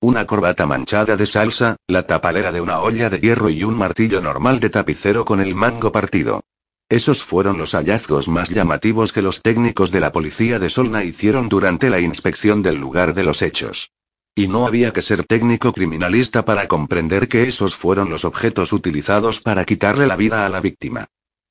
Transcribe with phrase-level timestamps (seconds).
[0.00, 4.20] Una corbata manchada de salsa, la tapalera de una olla de hierro y un martillo
[4.20, 6.42] normal de tapicero con el mango partido.
[6.90, 11.48] Esos fueron los hallazgos más llamativos que los técnicos de la policía de Solna hicieron
[11.48, 13.90] durante la inspección del lugar de los hechos.
[14.34, 19.40] Y no había que ser técnico criminalista para comprender que esos fueron los objetos utilizados
[19.40, 21.06] para quitarle la vida a la víctima.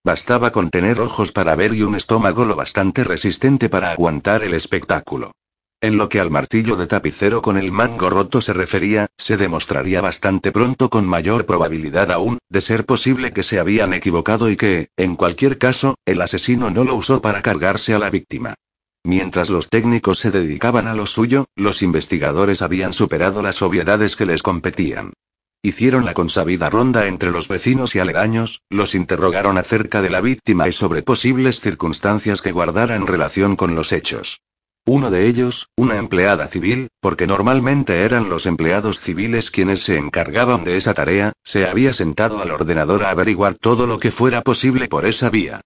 [0.06, 4.54] Bastaba con tener ojos para ver y un estómago lo bastante resistente para aguantar el
[4.54, 5.32] espectáculo.
[5.82, 10.02] En lo que al martillo de tapicero con el mango roto se refería, se demostraría
[10.02, 14.90] bastante pronto con mayor probabilidad aún, de ser posible que se habían equivocado y que,
[14.98, 18.56] en cualquier caso, el asesino no lo usó para cargarse a la víctima.
[19.04, 24.26] Mientras los técnicos se dedicaban a lo suyo, los investigadores habían superado las obviedades que
[24.26, 25.14] les competían.
[25.62, 30.68] Hicieron la consabida ronda entre los vecinos y aledaños, los interrogaron acerca de la víctima
[30.68, 34.42] y sobre posibles circunstancias que guardaran relación con los hechos.
[34.88, 40.64] Uno de ellos, una empleada civil, porque normalmente eran los empleados civiles quienes se encargaban
[40.64, 44.88] de esa tarea, se había sentado al ordenador a averiguar todo lo que fuera posible
[44.88, 45.62] por esa vía.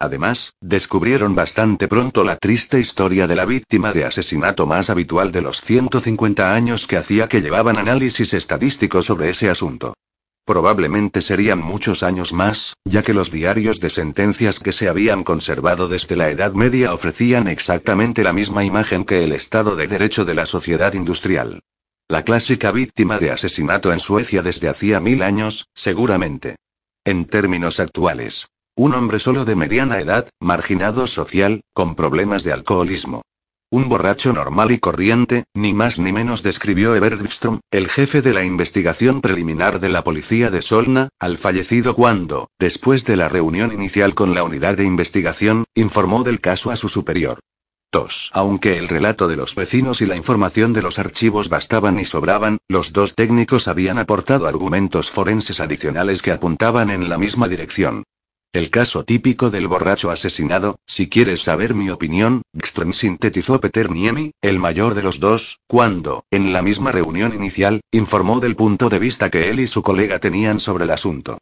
[0.00, 5.42] Además, descubrieron bastante pronto la triste historia de la víctima de asesinato más habitual de
[5.42, 9.94] los 150 años que hacía que llevaban análisis estadísticos sobre ese asunto.
[10.44, 15.88] Probablemente serían muchos años más, ya que los diarios de sentencias que se habían conservado
[15.88, 20.34] desde la Edad Media ofrecían exactamente la misma imagen que el Estado de Derecho de
[20.34, 21.60] la sociedad industrial.
[22.08, 26.56] La clásica víctima de asesinato en Suecia desde hacía mil años, seguramente.
[27.04, 28.48] En términos actuales.
[28.76, 33.22] Un hombre solo de mediana edad, marginado social, con problemas de alcoholismo.
[33.74, 37.18] Un borracho normal y corriente, ni más ni menos describió Eber
[37.72, 43.04] el jefe de la investigación preliminar de la policía de Solna, al fallecido cuando, después
[43.04, 47.40] de la reunión inicial con la unidad de investigación, informó del caso a su superior.
[47.90, 48.30] 2.
[48.32, 52.58] Aunque el relato de los vecinos y la información de los archivos bastaban y sobraban,
[52.68, 58.04] los dos técnicos habían aportado argumentos forenses adicionales que apuntaban en la misma dirección.
[58.54, 64.30] El caso típico del borracho asesinado, si quieres saber mi opinión, Gström sintetizó Peter Niemi,
[64.40, 69.00] el mayor de los dos, cuando, en la misma reunión inicial, informó del punto de
[69.00, 71.38] vista que él y su colega tenían sobre el asunto.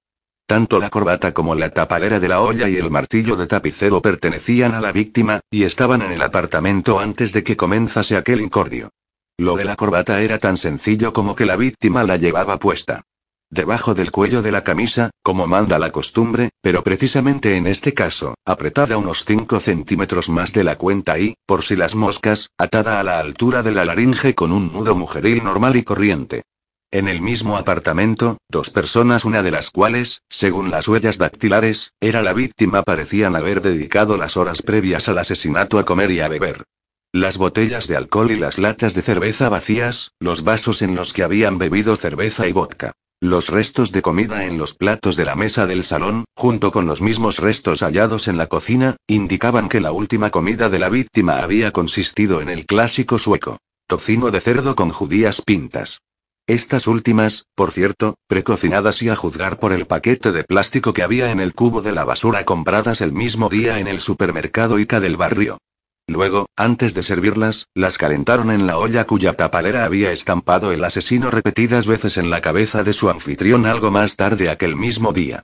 [0.46, 4.74] Tanto la corbata como la tapalera de la olla y el martillo de tapicero pertenecían
[4.74, 8.88] a la víctima, y estaban en el apartamento antes de que comenzase aquel incordio.
[9.36, 13.04] Lo de la corbata era tan sencillo como que la víctima la llevaba puesta
[13.52, 18.34] debajo del cuello de la camisa, como manda la costumbre, pero precisamente en este caso,
[18.46, 23.02] apretada unos 5 centímetros más de la cuenta y, por si las moscas, atada a
[23.02, 26.42] la altura de la laringe con un nudo mujeril normal y corriente.
[26.90, 32.22] En el mismo apartamento, dos personas, una de las cuales, según las huellas dactilares, era
[32.22, 36.64] la víctima, parecían haber dedicado las horas previas al asesinato a comer y a beber.
[37.12, 41.22] Las botellas de alcohol y las latas de cerveza vacías, los vasos en los que
[41.22, 42.92] habían bebido cerveza y vodka.
[43.22, 47.02] Los restos de comida en los platos de la mesa del salón, junto con los
[47.02, 51.70] mismos restos hallados en la cocina, indicaban que la última comida de la víctima había
[51.70, 53.58] consistido en el clásico sueco.
[53.86, 56.00] Tocino de cerdo con judías pintas.
[56.48, 61.30] Estas últimas, por cierto, precocinadas y a juzgar por el paquete de plástico que había
[61.30, 65.16] en el cubo de la basura compradas el mismo día en el supermercado Ica del
[65.16, 65.58] barrio.
[66.08, 71.30] Luego, antes de servirlas, las calentaron en la olla cuya tapalera había estampado el asesino
[71.30, 75.42] repetidas veces en la cabeza de su anfitrión algo más tarde aquel mismo día.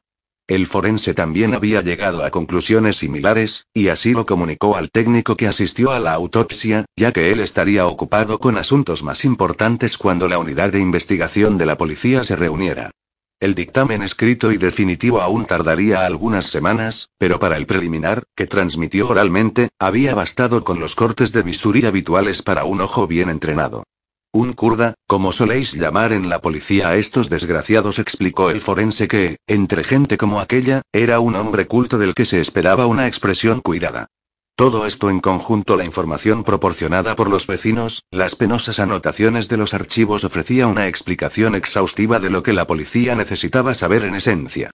[0.48, 5.46] El forense también había llegado a conclusiones similares, y así lo comunicó al técnico que
[5.46, 10.38] asistió a la autopsia, ya que él estaría ocupado con asuntos más importantes cuando la
[10.38, 12.90] unidad de investigación de la policía se reuniera.
[13.40, 19.08] El dictamen escrito y definitivo aún tardaría algunas semanas, pero para el preliminar, que transmitió
[19.08, 23.84] oralmente, había bastado con los cortes de bisturí habituales para un ojo bien entrenado.
[24.32, 29.36] Un kurda, como soléis llamar en la policía a estos desgraciados, explicó el forense que,
[29.46, 34.08] entre gente como aquella, era un hombre culto del que se esperaba una expresión cuidada.
[34.58, 39.72] Todo esto en conjunto la información proporcionada por los vecinos, las penosas anotaciones de los
[39.72, 44.72] archivos ofrecía una explicación exhaustiva de lo que la policía necesitaba saber en esencia.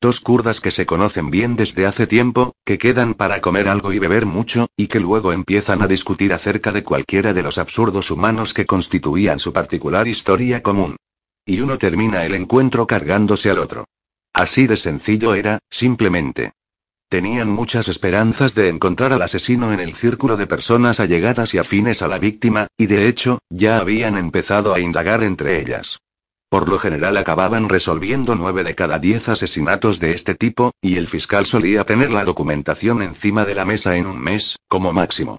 [0.00, 3.98] Dos kurdas que se conocen bien desde hace tiempo, que quedan para comer algo y
[3.98, 8.54] beber mucho, y que luego empiezan a discutir acerca de cualquiera de los absurdos humanos
[8.54, 10.96] que constituían su particular historia común.
[11.44, 13.84] Y uno termina el encuentro cargándose al otro.
[14.32, 16.52] Así de sencillo era, simplemente.
[17.08, 22.02] Tenían muchas esperanzas de encontrar al asesino en el círculo de personas allegadas y afines
[22.02, 26.00] a la víctima, y de hecho, ya habían empezado a indagar entre ellas.
[26.48, 31.06] Por lo general acababan resolviendo nueve de cada diez asesinatos de este tipo, y el
[31.06, 35.38] fiscal solía tener la documentación encima de la mesa en un mes, como máximo.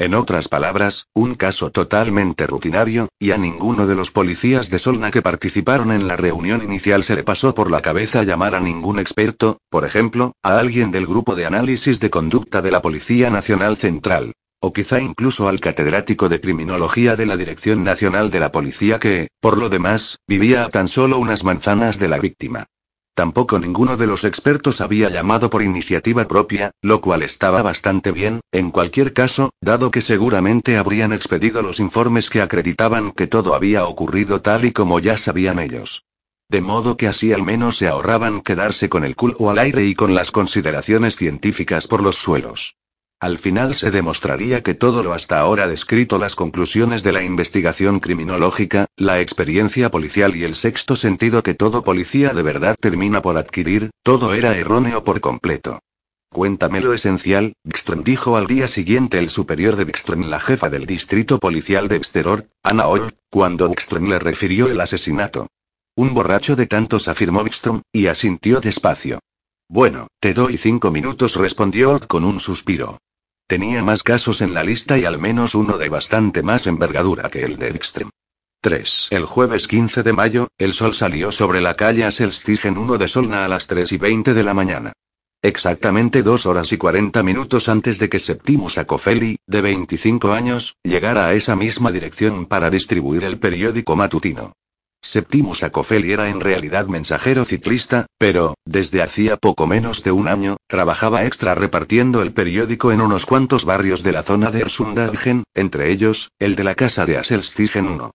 [0.00, 5.10] En otras palabras, un caso totalmente rutinario, y a ninguno de los policías de Solna
[5.10, 9.00] que participaron en la reunión inicial se le pasó por la cabeza llamar a ningún
[9.00, 13.76] experto, por ejemplo, a alguien del grupo de análisis de conducta de la Policía Nacional
[13.76, 14.34] Central.
[14.60, 19.26] O quizá incluso al catedrático de criminología de la Dirección Nacional de la Policía que,
[19.40, 22.66] por lo demás, vivía a tan solo unas manzanas de la víctima.
[23.18, 28.38] Tampoco ninguno de los expertos había llamado por iniciativa propia, lo cual estaba bastante bien,
[28.52, 33.86] en cualquier caso, dado que seguramente habrían expedido los informes que acreditaban que todo había
[33.86, 36.04] ocurrido tal y como ya sabían ellos.
[36.48, 39.96] De modo que así al menos se ahorraban quedarse con el culo al aire y
[39.96, 42.76] con las consideraciones científicas por los suelos.
[43.20, 47.98] Al final se demostraría que todo lo hasta ahora descrito, las conclusiones de la investigación
[47.98, 53.36] criminológica, la experiencia policial y el sexto sentido que todo policía de verdad termina por
[53.36, 55.80] adquirir, todo era erróneo por completo.
[56.30, 60.86] Cuéntame lo esencial, Bikström dijo al día siguiente el superior de Bikström, la jefa del
[60.86, 65.48] distrito policial de Bsteror, Anna Old, cuando Bikström le refirió el asesinato.
[65.96, 69.18] Un borracho de tantos afirmó Bikström, y asintió despacio.
[69.68, 72.98] Bueno, te doy cinco minutos, respondió Old con un suspiro.
[73.48, 77.44] Tenía más casos en la lista y al menos uno de bastante más envergadura que
[77.44, 78.10] el de Ekström.
[78.60, 79.08] 3.
[79.08, 83.46] El jueves 15 de mayo, el sol salió sobre la calle Aselstigen 1 de Solna
[83.46, 84.92] a las 3 y 20 de la mañana.
[85.40, 91.26] Exactamente dos horas y 40 minutos antes de que Septimus Acofeli, de 25 años, llegara
[91.26, 94.52] a esa misma dirección para distribuir el periódico matutino.
[95.00, 100.56] Septimus Acofeli era en realidad mensajero ciclista, pero, desde hacía poco menos de un año,
[100.66, 105.90] trabajaba extra repartiendo el periódico en unos cuantos barrios de la zona de Ersundalgen, entre
[105.92, 108.10] ellos, el de la casa de Aselstigen 1.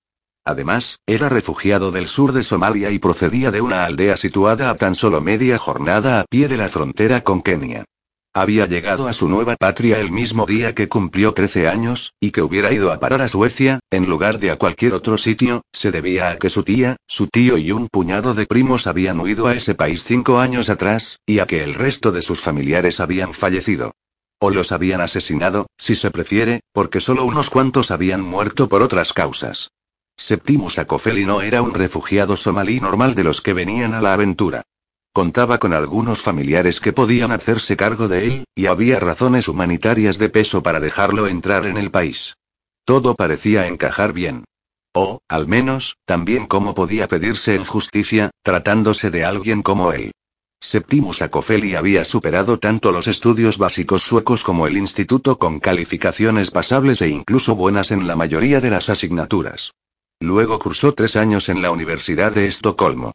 [0.45, 4.93] Además, era refugiado del sur de Somalia y procedía de una aldea situada a tan
[4.93, 7.85] solo media jornada a pie de la frontera con Kenia.
[8.35, 12.41] Había llegado a su nueva patria el mismo día que cumplió 13 años, y que
[12.41, 16.31] hubiera ido a parar a Suecia, en lugar de a cualquier otro sitio, se debía
[16.31, 19.75] a que su tía, su tío y un puñado de primos habían huido a ese
[19.75, 23.91] país cinco años atrás, y a que el resto de sus familiares habían fallecido.
[24.39, 29.13] O los habían asesinado, si se prefiere, porque solo unos cuantos habían muerto por otras
[29.13, 29.69] causas.
[30.17, 34.63] Septimus Acofeli no era un refugiado somalí normal de los que venían a la aventura.
[35.13, 40.29] Contaba con algunos familiares que podían hacerse cargo de él, y había razones humanitarias de
[40.29, 42.35] peso para dejarlo entrar en el país.
[42.83, 44.43] Todo parecía encajar bien.
[44.91, 50.13] O, al menos, también como podía pedirse en justicia, tratándose de alguien como él.
[50.59, 57.01] Septimus Acofeli había superado tanto los estudios básicos suecos como el instituto con calificaciones pasables
[57.03, 59.73] e incluso buenas en la mayoría de las asignaturas.
[60.19, 63.11] Luego cursó tres años en la Universidad de Estocolmo.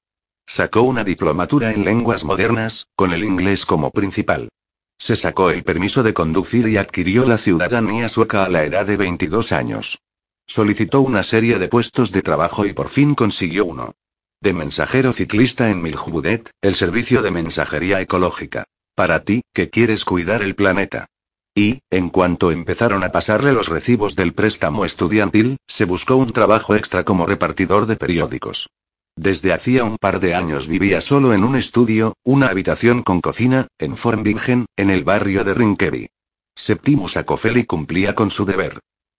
[0.51, 4.49] Sacó una diplomatura en lenguas modernas, con el inglés como principal.
[4.97, 8.97] Se sacó el permiso de conducir y adquirió la ciudadanía sueca a la edad de
[8.97, 9.99] 22 años.
[10.47, 13.93] Solicitó una serie de puestos de trabajo y por fin consiguió uno.
[14.41, 18.65] De mensajero ciclista en Miljudet, el servicio de mensajería ecológica.
[18.95, 21.09] Para ti, que quieres cuidar el planeta.
[21.55, 26.75] Y, en cuanto empezaron a pasarle los recibos del préstamo estudiantil, se buscó un trabajo
[26.75, 28.71] extra como repartidor de periódicos.
[29.21, 33.67] Desde hacía un par de años vivía solo en un estudio, una habitación con cocina,
[33.77, 36.09] en Fornbingen, en el barrio de Rinkeby.
[36.55, 38.79] Septimus Acofeli cumplía con su deber.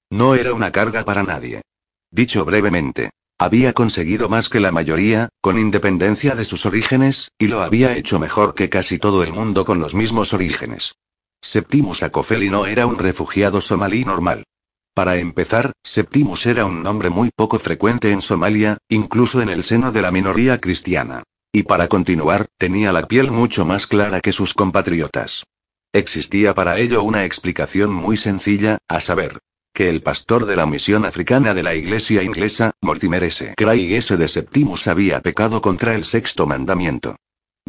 [0.10, 1.64] No era una carga para nadie.
[2.12, 7.62] Dicho brevemente, había conseguido más que la mayoría, con independencia de sus orígenes, y lo
[7.62, 10.96] había hecho mejor que casi todo el mundo con los mismos orígenes.
[11.42, 14.46] Septimus Acofeli no era un refugiado somalí normal.
[15.00, 19.94] Para empezar, Septimus era un nombre muy poco frecuente en Somalia, incluso en el seno
[19.94, 21.24] de la minoría cristiana.
[21.54, 25.46] Y para continuar, tenía la piel mucho más clara que sus compatriotas.
[25.94, 29.40] Existía para ello una explicación muy sencilla, a saber,
[29.74, 33.54] que el pastor de la misión africana de la iglesia inglesa, Mortimer S.
[33.56, 34.18] Craig S.
[34.18, 37.16] de Septimus había pecado contra el sexto mandamiento.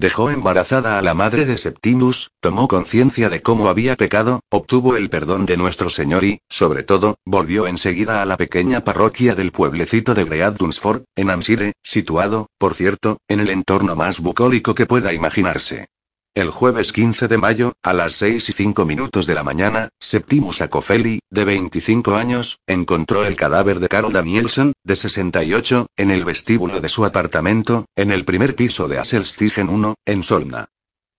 [0.00, 5.10] Dejó embarazada a la madre de Septimus, tomó conciencia de cómo había pecado, obtuvo el
[5.10, 10.14] perdón de nuestro Señor y, sobre todo, volvió enseguida a la pequeña parroquia del pueblecito
[10.14, 15.12] de Great Dunsford, en Amsire, situado, por cierto, en el entorno más bucólico que pueda
[15.12, 15.88] imaginarse.
[16.32, 20.60] El jueves 15 de mayo, a las 6 y 5 minutos de la mañana, Septimus
[20.60, 26.80] Acofeli, de 25 años, encontró el cadáver de Carol Danielson, de 68, en el vestíbulo
[26.80, 30.66] de su apartamento, en el primer piso de Aselstigen 1, en Solna.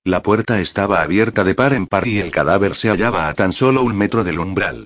[0.06, 3.52] La puerta estaba abierta de par en par y el cadáver se hallaba a tan
[3.52, 4.86] solo un metro del umbral.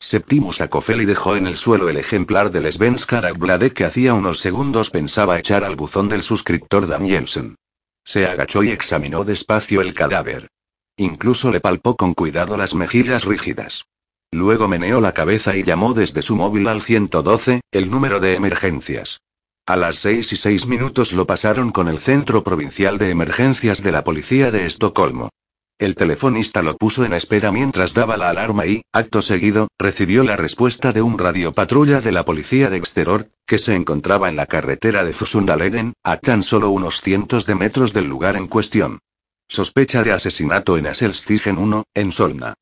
[0.00, 4.90] Septimus Acofeli dejó en el suelo el ejemplar del Svenska Dagbladet que hacía unos segundos
[4.90, 7.56] pensaba echar al buzón del suscriptor Danielson.
[8.06, 10.48] Se agachó y examinó despacio el cadáver.
[10.96, 13.84] Incluso le palpó con cuidado las mejillas rígidas.
[14.30, 19.20] Luego meneó la cabeza y llamó desde su móvil al 112, el número de emergencias.
[19.66, 23.90] A las seis y seis minutos lo pasaron con el Centro Provincial de Emergencias de
[23.90, 25.30] la Policía de Estocolmo.
[25.78, 30.36] El telefonista lo puso en espera mientras daba la alarma y, acto seguido, recibió la
[30.36, 35.04] respuesta de un radiopatrulla de la policía de Exteror, que se encontraba en la carretera
[35.04, 39.00] de Fusundaleden, a tan solo unos cientos de metros del lugar en cuestión.
[39.48, 42.54] Sospecha de asesinato en Aselstigen 1, en Solna.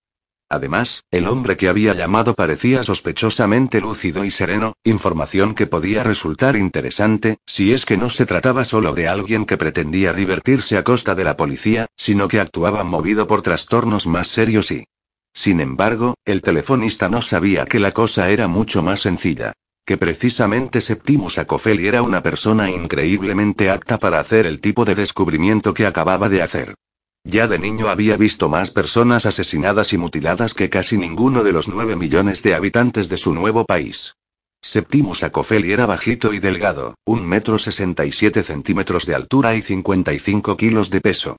[0.55, 6.55] Además, el hombre que había llamado parecía sospechosamente lúcido y sereno, información que podía resultar
[6.55, 11.17] interesante, si es que no se trataba solo de alguien que pretendía divertirse a costa
[11.17, 14.87] de la policía, sino que actuaba movido por trastornos más serios y...
[15.33, 19.55] Sin embargo, el telefonista no sabía que la cosa era mucho más sencilla.
[19.85, 25.75] Que precisamente Septimus Acofeli era una persona increíblemente apta para hacer el tipo de descubrimiento
[25.75, 26.75] que acababa de hacer.
[27.25, 31.69] Ya de niño había visto más personas asesinadas y mutiladas que casi ninguno de los
[31.69, 34.15] nueve millones de habitantes de su nuevo país.
[34.61, 39.63] Septimus Acofeli era bajito y delgado, un metro sesenta y siete centímetros de altura y
[39.63, 41.37] 55 kilos de peso.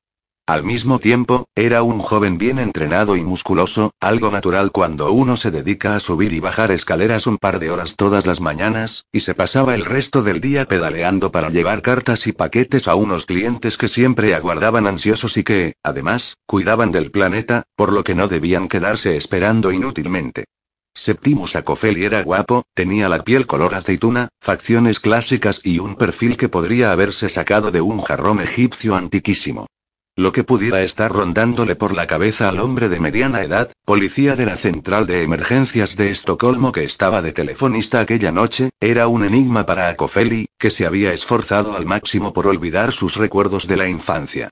[0.47, 5.49] Al mismo tiempo, era un joven bien entrenado y musculoso, algo natural cuando uno se
[5.49, 9.33] dedica a subir y bajar escaleras un par de horas todas las mañanas, y se
[9.33, 13.89] pasaba el resto del día pedaleando para llevar cartas y paquetes a unos clientes que
[13.89, 19.17] siempre aguardaban ansiosos y que, además, cuidaban del planeta, por lo que no debían quedarse
[19.17, 20.45] esperando inútilmente.
[20.93, 26.49] Septimus Acofeli era guapo, tenía la piel color aceituna, facciones clásicas y un perfil que
[26.49, 29.65] podría haberse sacado de un jarrón egipcio antiquísimo.
[30.17, 34.45] Lo que pudiera estar rondándole por la cabeza al hombre de mediana edad, policía de
[34.45, 39.65] la central de emergencias de Estocolmo que estaba de telefonista aquella noche, era un enigma
[39.65, 44.49] para Acofeli, que se había esforzado al máximo por olvidar sus recuerdos de la infancia.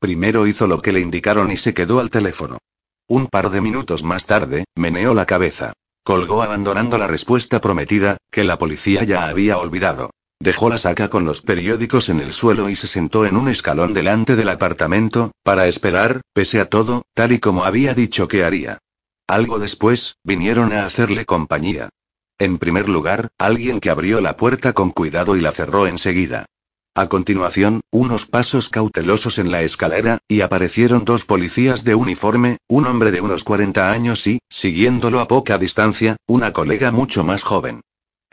[0.00, 2.58] Primero hizo lo que le indicaron y se quedó al teléfono.
[3.06, 5.74] Un par de minutos más tarde, meneó la cabeza.
[6.02, 10.10] Colgó abandonando la respuesta prometida, que la policía ya había olvidado.
[10.44, 13.94] Dejó la saca con los periódicos en el suelo y se sentó en un escalón
[13.94, 18.76] delante del apartamento, para esperar, pese a todo, tal y como había dicho que haría.
[19.26, 21.88] Algo después, vinieron a hacerle compañía.
[22.38, 26.44] En primer lugar, alguien que abrió la puerta con cuidado y la cerró enseguida.
[26.94, 32.86] A continuación, unos pasos cautelosos en la escalera, y aparecieron dos policías de uniforme, un
[32.86, 37.80] hombre de unos 40 años y, siguiéndolo a poca distancia, una colega mucho más joven.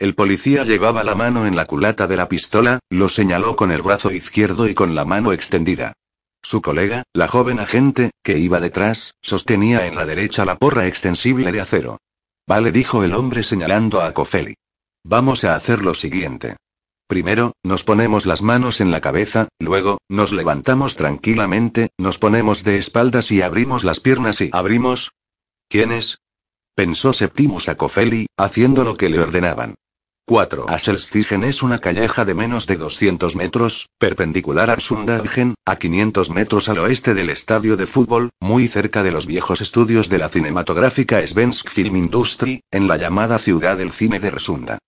[0.02, 3.82] El policía llevaba la mano en la culata de la pistola, lo señaló con el
[3.82, 5.92] brazo izquierdo y con la mano extendida.
[6.42, 11.52] Su colega, la joven agente, que iba detrás, sostenía en la derecha la porra extensible
[11.52, 12.00] de acero.
[12.48, 14.56] Vale, dijo el hombre señalando a Cofeli.
[15.04, 16.56] Vamos a hacer lo siguiente.
[17.06, 22.76] Primero, nos ponemos las manos en la cabeza, luego, nos levantamos tranquilamente, nos ponemos de
[22.76, 25.12] espaldas y abrimos las piernas y abrimos.
[25.68, 26.18] ¿Quiénes?
[26.74, 29.76] Pensó Septimus a Cofeli, haciendo lo que le ordenaban.
[30.26, 30.66] 4.
[30.68, 36.68] Aselstigen es una calleja de menos de 200 metros, perpendicular a Sundhagen, a 500 metros
[36.68, 41.26] al oeste del estadio de fútbol, muy cerca de los viejos estudios de la cinematográfica
[41.26, 44.78] Svensk Film Industry, en la llamada ciudad del cine de Resunda.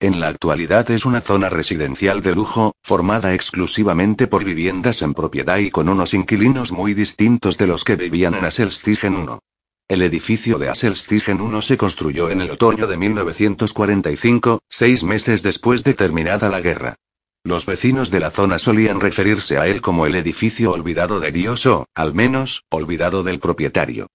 [0.00, 5.58] En la actualidad es una zona residencial de lujo, formada exclusivamente por viviendas en propiedad
[5.58, 9.40] y con unos inquilinos muy distintos de los que vivían en Aselstigen 1.
[9.86, 15.84] El edificio de Asselstigen 1 se construyó en el otoño de 1945, seis meses después
[15.84, 16.94] de terminada la guerra.
[17.44, 21.66] Los vecinos de la zona solían referirse a él como el edificio olvidado de Dios
[21.66, 24.06] o, al menos, olvidado del propietario.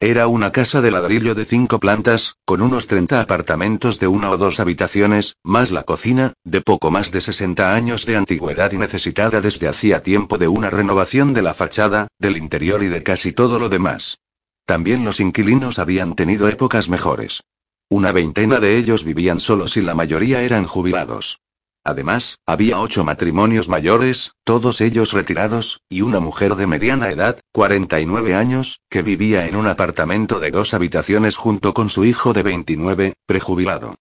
[0.00, 4.38] Era una casa de ladrillo de cinco plantas, con unos 30 apartamentos de una o
[4.38, 9.42] dos habitaciones, más la cocina, de poco más de 60 años de antigüedad y necesitada
[9.42, 13.58] desde hacía tiempo de una renovación de la fachada, del interior y de casi todo
[13.58, 14.16] lo demás.
[14.68, 17.42] También los inquilinos habían tenido épocas mejores.
[17.88, 21.40] Una veintena de ellos vivían solos y la mayoría eran jubilados.
[21.84, 28.34] Además, había ocho matrimonios mayores, todos ellos retirados, y una mujer de mediana edad, 49
[28.34, 33.14] años, que vivía en un apartamento de dos habitaciones junto con su hijo de 29,
[33.24, 33.94] prejubilado.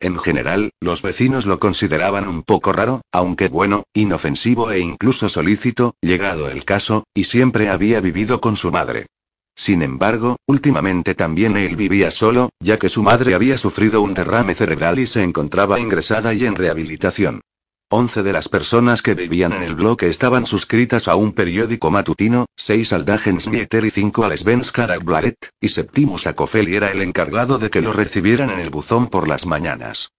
[0.00, 5.96] En general, los vecinos lo consideraban un poco raro, aunque bueno, inofensivo e incluso solícito,
[6.00, 9.04] llegado el caso, y siempre había vivido con su madre.
[9.56, 14.54] Sin embargo, últimamente también él vivía solo, ya que su madre había sufrido un derrame
[14.54, 17.40] cerebral y se encontraba ingresada y en rehabilitación.
[17.90, 22.46] Once de las personas que vivían en el bloque estaban suscritas a un periódico matutino,
[22.56, 27.70] seis al Dagensmieter y cinco al Svenska Dagbladet, y Septimus Acofeli era el encargado de
[27.70, 30.10] que lo recibieran en el buzón por las mañanas.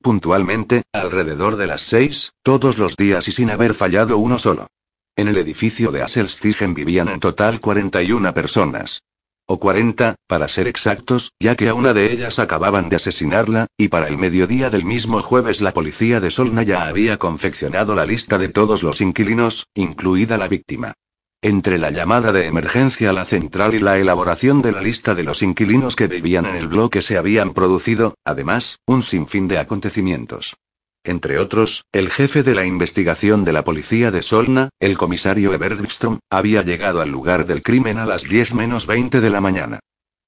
[0.00, 4.68] Puntualmente, alrededor de las seis, todos los días y sin haber fallado uno solo.
[5.16, 9.04] En el edificio de Asselstigen vivían en total 41 personas.
[9.46, 13.88] O 40, para ser exactos, ya que a una de ellas acababan de asesinarla, y
[13.88, 18.38] para el mediodía del mismo jueves la policía de Solna ya había confeccionado la lista
[18.38, 20.94] de todos los inquilinos, incluida la víctima.
[21.42, 25.22] Entre la llamada de emergencia a la central y la elaboración de la lista de
[25.22, 30.56] los inquilinos que vivían en el bloque se habían producido, además, un sinfín de acontecimientos.
[31.06, 35.78] Entre otros, el jefe de la investigación de la policía de Solna, el comisario Ebert
[35.78, 39.80] Wikström, había llegado al lugar del crimen a las 10 menos 20 de la mañana.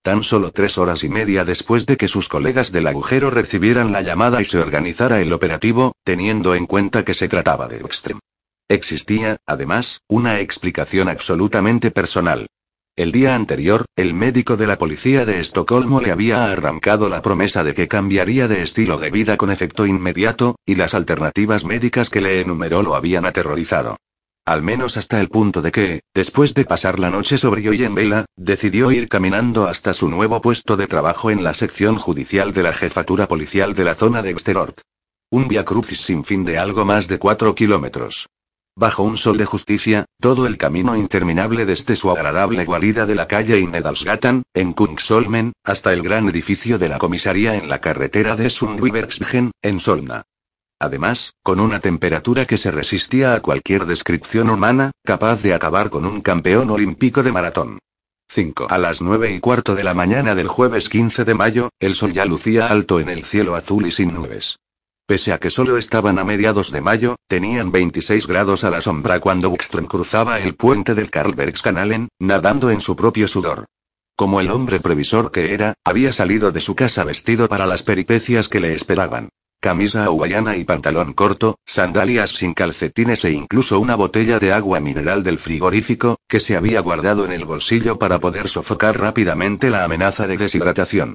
[0.03, 4.03] Tan solo tres horas y media después de que sus colegas del agujero recibieran la
[4.03, 8.21] llamada y se organizara el operativo, teniendo en cuenta que se trataba de Wikström.
[8.69, 12.49] Existía, además, una explicación absolutamente personal.
[12.99, 17.63] El día anterior, el médico de la policía de Estocolmo le había arrancado la promesa
[17.63, 22.23] de que cambiaría de estilo de vida con efecto inmediato, y las alternativas médicas que
[22.23, 23.99] le enumeró lo habían aterrorizado.
[24.47, 27.95] Al menos hasta el punto de que, después de pasar la noche sobrio y en
[27.95, 32.63] vela, decidió ir caminando hasta su nuevo puesto de trabajo en la sección judicial de
[32.63, 34.81] la jefatura policial de la zona de Exterort.
[35.31, 38.27] Un via crucis sin fin de algo más de cuatro kilómetros.
[38.79, 43.27] Bajo un sol de justicia, todo el camino interminable desde su agradable guarida de la
[43.27, 48.51] calle Innedalsgatan, en Kungsholmen, hasta el gran edificio de la comisaría en la carretera de
[48.51, 50.25] Sundbybergsgen, en Solna.
[50.79, 56.05] Además, con una temperatura que se resistía a cualquier descripción humana, capaz de acabar con
[56.05, 57.79] un campeón olímpico de maratón.
[58.29, 58.67] 5.
[58.69, 62.13] A las nueve y cuarto de la mañana del jueves 15 de mayo, el sol
[62.13, 64.59] ya lucía alto en el cielo azul y sin nubes.
[65.07, 69.21] Pese a que solo estaban a mediados de mayo, tenían 26 grados a la sombra
[69.21, 73.67] cuando Wikström cruzaba el puente del Karlbergskanalen, nadando en su propio sudor.
[74.17, 78.49] Como el hombre previsor que era, había salido de su casa vestido para las peripecias
[78.49, 79.29] que le esperaban.
[79.61, 85.23] Camisa hawaiana y pantalón corto, sandalias sin calcetines e incluso una botella de agua mineral
[85.23, 90.27] del frigorífico, que se había guardado en el bolsillo para poder sofocar rápidamente la amenaza
[90.27, 91.15] de deshidratación.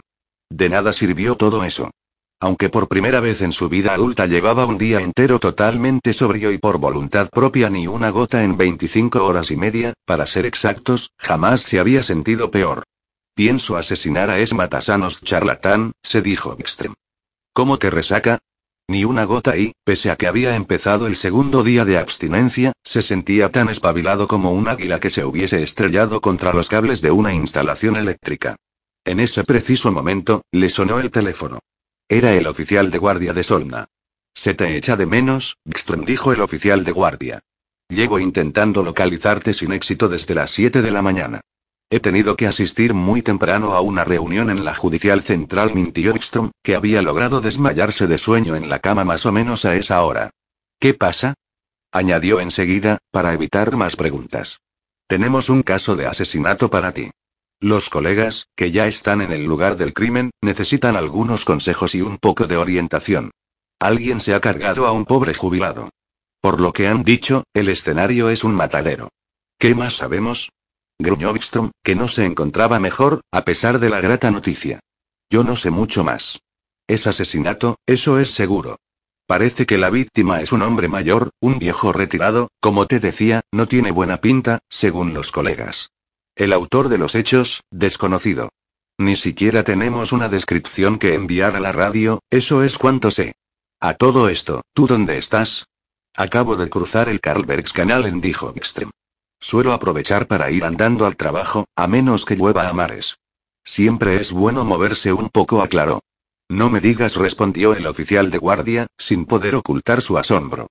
[0.50, 1.92] De nada sirvió todo eso.
[2.44, 6.58] Aunque por primera vez en su vida adulta llevaba un día entero totalmente sobrio y
[6.58, 11.62] por voluntad propia ni una gota en 25 horas y media, para ser exactos, jamás
[11.62, 12.82] se había sentido peor.
[13.36, 16.96] Pienso asesinar a Esmatasanos charlatán, se dijo Extrem.
[17.54, 18.40] ¿Cómo que resaca?
[18.88, 23.04] Ni una gota y, pese a que había empezado el segundo día de abstinencia, se
[23.04, 27.36] sentía tan espabilado como un águila que se hubiese estrellado contra los cables de una
[27.36, 28.56] instalación eléctrica.
[29.06, 31.60] En ese preciso momento, le sonó el teléfono.
[32.12, 33.88] Era el oficial de guardia de Solna.
[34.36, 37.40] Se te echa de menos, Gström dijo el oficial de guardia.
[37.88, 41.40] Llego intentando localizarte sin éxito desde las 7 de la mañana.
[41.90, 46.52] He tenido que asistir muy temprano a una reunión en la judicial central, mintió Gström,
[46.62, 50.32] que había logrado desmayarse de sueño en la cama más o menos a esa hora.
[50.82, 51.36] ¿Qué pasa?
[51.94, 54.60] añadió enseguida, para evitar más preguntas.
[55.08, 57.10] Tenemos un caso de asesinato para ti.
[57.64, 62.18] Los colegas, que ya están en el lugar del crimen, necesitan algunos consejos y un
[62.18, 63.30] poco de orientación.
[63.80, 65.92] Alguien se ha cargado a un pobre jubilado.
[66.42, 69.10] Por lo que han dicho, el escenario es un matadero.
[69.60, 70.50] ¿Qué más sabemos?
[70.98, 71.36] Gruñó
[71.84, 74.80] que no se encontraba mejor, a pesar de la grata noticia.
[75.30, 76.40] Yo no sé mucho más.
[76.88, 78.78] Es asesinato, eso es seguro.
[79.28, 83.68] Parece que la víctima es un hombre mayor, un viejo retirado, como te decía, no
[83.68, 85.92] tiene buena pinta, según los colegas.
[86.36, 88.50] El autor de los hechos, desconocido.
[88.98, 93.34] Ni siquiera tenemos una descripción que enviar a la radio, eso es cuanto sé.
[93.82, 95.66] A todo esto, ¿tú dónde estás?
[96.16, 98.92] Acabo de cruzar el en dijo Extrem.
[99.40, 103.18] Suelo aprovechar para ir andando al trabajo, a menos que llueva a mares.
[103.64, 106.02] Siempre es bueno moverse un poco, aclaró.
[106.48, 110.68] No me digas, respondió el oficial de guardia, sin poder ocultar su asombro.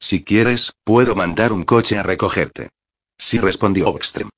[0.00, 2.70] Si quieres, puedo mandar un coche a recogerte.
[3.18, 4.30] Sí, respondió Extrem.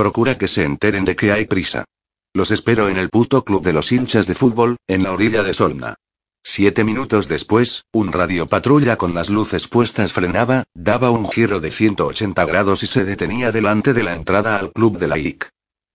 [0.00, 1.84] Procura que se enteren de que hay prisa.
[2.32, 5.52] Los espero en el puto club de los hinchas de fútbol, en la orilla de
[5.52, 5.96] Solna.
[6.42, 11.70] Siete minutos después, un radio patrulla con las luces puestas frenaba, daba un giro de
[11.70, 15.50] 180 grados y se detenía delante de la entrada al club de la IC.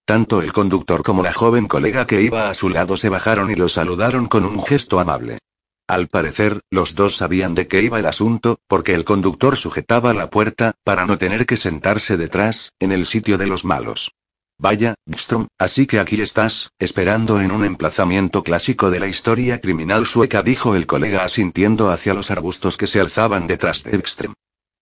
[0.06, 3.56] Tanto el conductor como la joven colega que iba a su lado se bajaron y
[3.56, 5.40] lo saludaron con un gesto amable.
[5.88, 10.32] Al parecer, los dos sabían de qué iba el asunto, porque el conductor sujetaba la
[10.32, 14.12] puerta, para no tener que sentarse detrás, en el sitio de los malos.
[14.58, 20.06] Vaya, Bstrom, así que aquí estás, esperando en un emplazamiento clásico de la historia criminal
[20.06, 24.34] sueca, dijo el colega asintiendo hacia los arbustos que se alzaban detrás de Bstrom.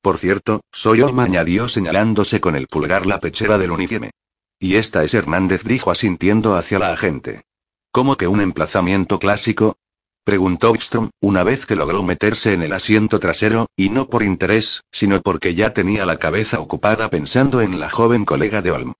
[0.02, 4.12] Por cierto, soy Olma, añadió señalándose con el pulgar la pechera del uniforme.
[4.60, 7.42] Y esta es Hernández, dijo asintiendo hacia la agente.
[7.92, 9.76] ¿Cómo que un emplazamiento clásico?
[10.26, 14.82] Preguntó Wikström, una vez que logró meterse en el asiento trasero, y no por interés,
[14.90, 18.94] sino porque ya tenía la cabeza ocupada pensando en la joven colega de Olm.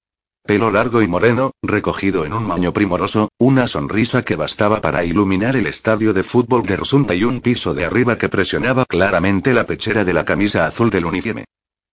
[0.46, 5.56] Pelo largo y moreno, recogido en un maño primoroso, una sonrisa que bastaba para iluminar
[5.56, 9.66] el estadio de fútbol de Rosunta y un piso de arriba que presionaba claramente la
[9.66, 11.46] pechera de la camisa azul del uniforme.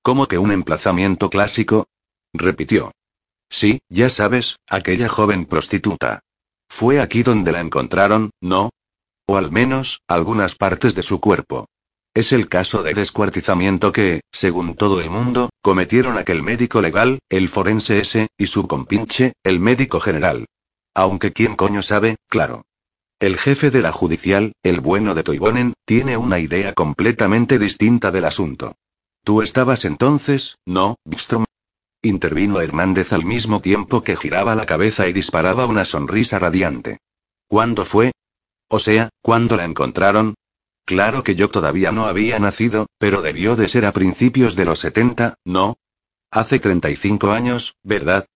[0.03, 1.87] ¿Cómo que un emplazamiento clásico?
[2.33, 2.91] repitió.
[3.49, 6.19] Sí, ya sabes, aquella joven prostituta.
[6.69, 8.71] Fue aquí donde la encontraron, ¿no?
[9.31, 11.69] O al menos, algunas partes de su cuerpo.
[12.17, 17.49] Es el caso de descuartizamiento que, según todo el mundo, cometieron aquel médico legal, el
[17.49, 20.47] forense ese, y su compinche, el médico general.
[20.97, 22.63] Aunque quién coño sabe, claro.
[23.21, 28.25] El jefe de la judicial, el bueno de Toibonen, tiene una idea completamente distinta del
[28.25, 28.75] asunto.
[29.23, 31.45] Tú estabas entonces, ¿no, Bistrom?
[32.03, 36.99] Intervino Hernández al mismo tiempo que giraba la cabeza y disparaba una sonrisa radiante.
[37.47, 38.11] ¿Cuándo fue?
[38.73, 40.35] O sea, ¿cuándo la encontraron?
[40.87, 44.79] Claro que yo todavía no había nacido, pero debió de ser a principios de los
[44.79, 45.77] 70, ¿no?
[46.31, 48.27] Hace 35 años, ¿verdad?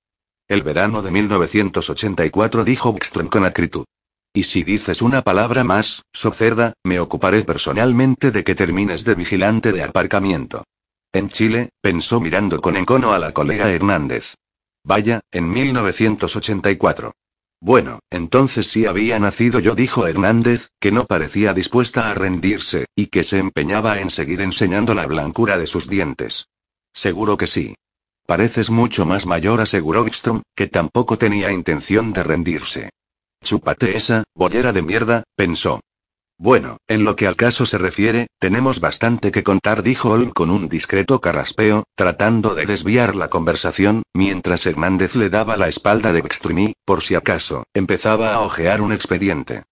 [0.48, 3.84] El verano de 1984 dijo Wickström con acritud.
[4.32, 9.70] Y si dices una palabra más, Socerda, me ocuparé personalmente de que termines de vigilante
[9.70, 10.64] de aparcamiento.
[11.12, 14.34] En Chile, pensó mirando con encono a la colega Hernández.
[14.82, 17.12] Vaya, en 1984.
[17.64, 23.06] Bueno, entonces sí había nacido yo, dijo Hernández, que no parecía dispuesta a rendirse, y
[23.06, 26.48] que se empeñaba en seguir enseñando la blancura de sus dientes.
[26.92, 27.74] Seguro que sí.
[28.26, 32.90] Pareces mucho más mayor, aseguró Wickstrom, que tampoco tenía intención de rendirse.
[33.42, 35.80] Chúpate esa, bollera de mierda, pensó.
[36.36, 40.50] Bueno, en lo que al caso se refiere, tenemos bastante que contar, dijo Holm con
[40.50, 46.20] un discreto carraspeo, tratando de desviar la conversación, mientras Hernández le daba la espalda de
[46.20, 49.62] y, por si acaso, empezaba a ojear un expediente.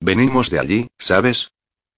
[0.00, 1.50] Venimos de allí, ¿sabes?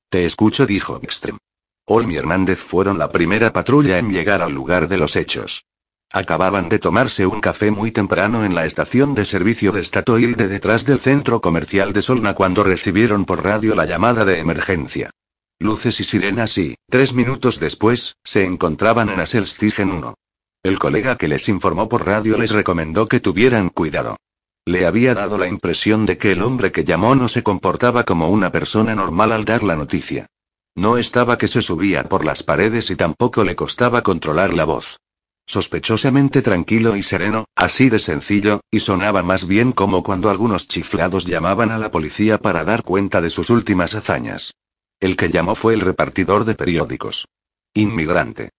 [0.09, 1.39] Te escucho, dijo Ekström.
[1.87, 5.67] Holm y Hernández fueron la primera patrulla en llegar al lugar de los hechos.
[6.15, 10.47] Acababan de tomarse un café muy temprano en la estación de servicio de Statoil de
[10.47, 15.11] detrás del centro comercial de Solna cuando recibieron por radio la llamada de emergencia.
[15.59, 20.15] Luces y sirenas y, tres minutos después, se encontraban en Aselstigen 1.
[20.63, 24.17] El colega que les informó por radio les recomendó que tuvieran cuidado.
[24.65, 28.29] Le había dado la impresión de que el hombre que llamó no se comportaba como
[28.29, 30.29] una persona normal al dar la noticia.
[30.77, 35.01] No estaba que se subía por las paredes y tampoco le costaba controlar la voz.
[35.47, 41.27] Sospechosamente tranquilo y sereno, así de sencillo, y sonaba más bien como cuando algunos chiflados
[41.27, 44.55] llamaban a la policía para dar cuenta de sus últimas hazañas.
[45.01, 47.29] El que llamó fue el repartidor de periódicos.
[47.75, 48.51] Inmigrante.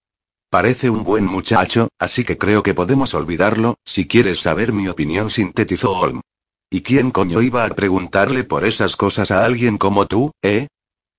[0.52, 5.30] Parece un buen muchacho, así que creo que podemos olvidarlo, si quieres saber mi opinión,
[5.30, 6.22] sintetizó Holm.
[6.70, 10.68] ¿Y quién coño iba a preguntarle por esas cosas a alguien como tú, eh?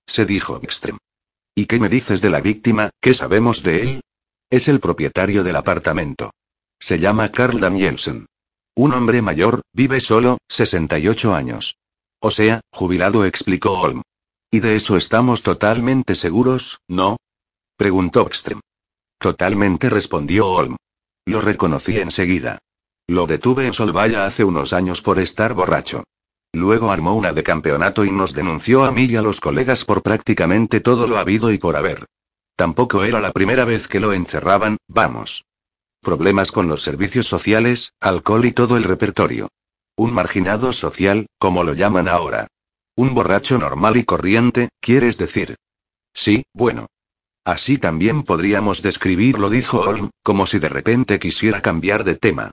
[0.07, 0.99] Se dijo Extrem.
[1.55, 4.01] ¿Y qué me dices de la víctima, qué sabemos de él?
[4.49, 6.31] Es el propietario del apartamento.
[6.79, 8.27] Se llama Carl Danielsen.
[8.77, 11.77] Un hombre mayor, vive solo, 68 años.
[12.21, 14.03] O sea, jubilado, explicó Holm.
[14.53, 17.17] Y de eso estamos totalmente seguros, ¿no?
[17.77, 18.61] Preguntó Ekström.
[19.19, 20.77] Totalmente respondió Holm.
[21.27, 22.59] Lo reconocí enseguida.
[23.09, 26.05] Lo detuve en Solvaya hace unos años por estar borracho.
[26.53, 30.03] Luego armó una de campeonato y nos denunció a mí y a los colegas por
[30.03, 32.07] prácticamente todo lo habido y por haber.
[32.57, 35.45] Tampoco era la primera vez que lo encerraban, vamos.
[36.01, 39.49] Problemas con los servicios sociales, alcohol y todo el repertorio.
[39.95, 42.49] Un marginado social, como lo llaman ahora.
[42.97, 45.57] Un borracho normal y corriente, ¿quieres decir?
[46.15, 46.87] Sí, bueno.
[47.45, 52.51] Así también podríamos describirlo, dijo Holm, como si de repente quisiera cambiar de tema.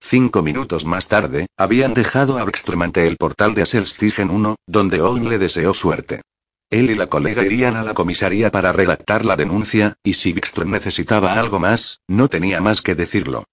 [0.00, 5.00] Cinco minutos más tarde, habían dejado a Beckström ante el portal de Aselstigen 1, donde
[5.00, 6.20] Holm le deseó suerte.
[6.70, 10.70] Él y la colega irían a la comisaría para redactar la denuncia, y si Wikström
[10.70, 13.44] necesitaba algo más, no tenía más que decirlo.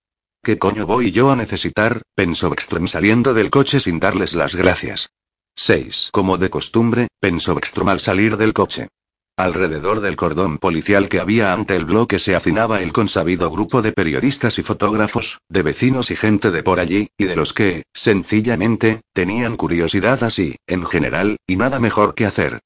[0.41, 2.02] ¿Qué coño voy yo a necesitar?
[2.15, 5.12] pensó Wikström saliendo del coche sin darles las gracias.
[5.56, 6.10] 6.
[6.12, 8.88] Como de costumbre, pensó Wikström al salir del coche.
[9.38, 13.91] Alrededor del cordón policial que había ante el bloque se hacinaba el consabido grupo de
[13.91, 19.02] periodistas y fotógrafos, de vecinos y gente de por allí, y de los que, sencillamente,
[19.13, 22.60] tenían curiosidad así, en general, y nada mejor que hacer.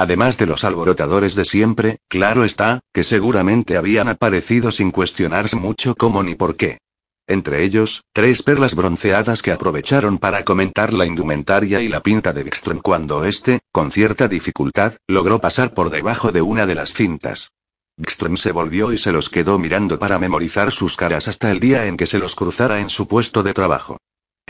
[0.00, 5.94] Además de los alborotadores de siempre, claro está, que seguramente habían aparecido sin cuestionarse mucho
[5.94, 6.78] cómo ni por qué.
[7.26, 12.44] Entre ellos, tres perlas bronceadas que aprovecharon para comentar la indumentaria y la pinta de
[12.44, 17.50] Wikström cuando éste, con cierta dificultad, logró pasar por debajo de una de las cintas.
[17.98, 21.84] Wikström se volvió y se los quedó mirando para memorizar sus caras hasta el día
[21.84, 23.98] en que se los cruzara en su puesto de trabajo.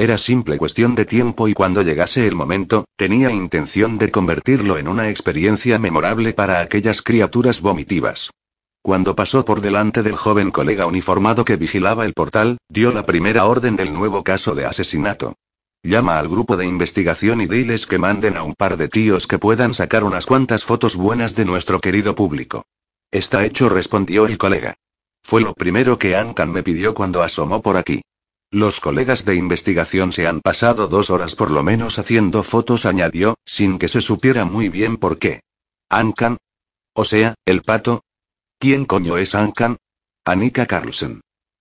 [0.00, 4.88] Era simple cuestión de tiempo y cuando llegase el momento, tenía intención de convertirlo en
[4.88, 8.30] una experiencia memorable para aquellas criaturas vomitivas.
[8.80, 13.44] Cuando pasó por delante del joven colega uniformado que vigilaba el portal, dio la primera
[13.44, 15.34] orden del nuevo caso de asesinato.
[15.82, 19.38] Llama al grupo de investigación y diles que manden a un par de tíos que
[19.38, 22.64] puedan sacar unas cuantas fotos buenas de nuestro querido público.
[23.10, 24.76] Está hecho, respondió el colega.
[25.22, 28.00] Fue lo primero que Ankan me pidió cuando asomó por aquí.
[28.52, 33.36] Los colegas de investigación se han pasado dos horas por lo menos haciendo fotos, añadió,
[33.44, 35.42] sin que se supiera muy bien por qué.
[35.88, 36.36] Ankan.
[36.92, 38.02] O sea, el pato.
[38.58, 39.76] ¿Quién coño es Ankan?
[40.24, 41.20] Anika Carlsen.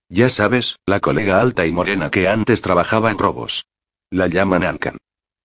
[0.09, 3.65] Ya sabes, la colega alta y morena que antes trabajaba en robos.
[4.09, 4.97] La llaman Ankan.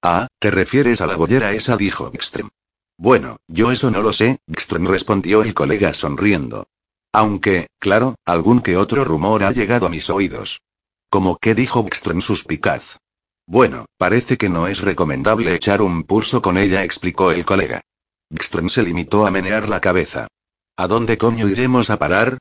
[0.03, 1.77] Ah, ¿te refieres a la bollera esa?
[1.77, 2.49] dijo Ekstrem.
[2.97, 6.69] Bueno, yo eso no lo sé, Ekstrem respondió el colega sonriendo.
[7.13, 10.63] Aunque, claro, algún que otro rumor ha llegado a mis oídos.
[11.11, 12.99] Como que dijo Ekstrem suspicaz.
[13.47, 17.83] Bueno, parece que no es recomendable echar un pulso con ella, explicó el colega.
[18.31, 20.29] Ekstrem se limitó a menear la cabeza.
[20.77, 22.39] ¿A dónde coño iremos a parar?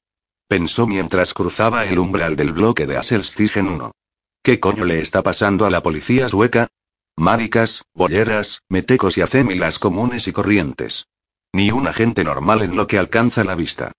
[0.47, 3.91] Pensó mientras cruzaba el umbral del bloque de Aselstigen 1.
[4.41, 6.67] ¿Qué coño le está pasando a la policía sueca?
[7.15, 11.05] Máricas, bolleras, metecos y acémilas comunes y corrientes.
[11.53, 13.91] Ni un agente normal en lo que alcanza la vista.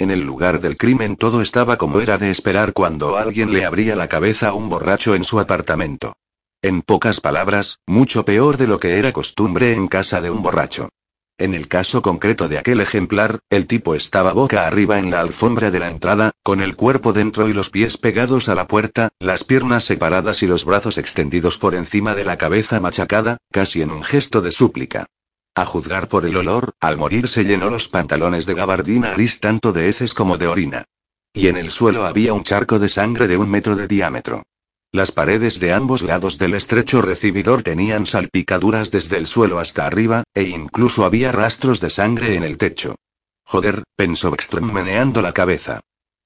[0.00, 3.94] En el lugar del crimen todo estaba como era de esperar cuando alguien le abría
[3.96, 6.14] la cabeza a un borracho en su apartamento.
[6.62, 10.88] En pocas palabras, mucho peor de lo que era costumbre en casa de un borracho.
[11.36, 15.70] En el caso concreto de aquel ejemplar, el tipo estaba boca arriba en la alfombra
[15.70, 19.44] de la entrada, con el cuerpo dentro y los pies pegados a la puerta, las
[19.44, 24.02] piernas separadas y los brazos extendidos por encima de la cabeza machacada, casi en un
[24.02, 25.08] gesto de súplica.
[25.54, 29.72] A juzgar por el olor, al morir se llenó los pantalones de gabardina gris tanto
[29.72, 30.84] de heces como de orina.
[31.32, 34.42] Y en el suelo había un charco de sangre de un metro de diámetro.
[34.92, 40.24] Las paredes de ambos lados del estrecho recibidor tenían salpicaduras desde el suelo hasta arriba,
[40.34, 42.96] e incluso había rastros de sangre en el techo.
[43.44, 45.80] Joder, pensó Ekström meneando la cabeza.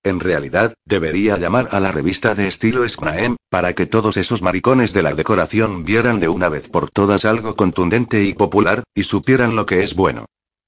[0.04, 4.92] En realidad, debería llamar a la revista de estilo Scraem, para que todos esos maricones
[4.92, 9.56] de la decoración vieran de una vez por todas algo contundente y popular, y supieran
[9.56, 10.26] lo que es bueno.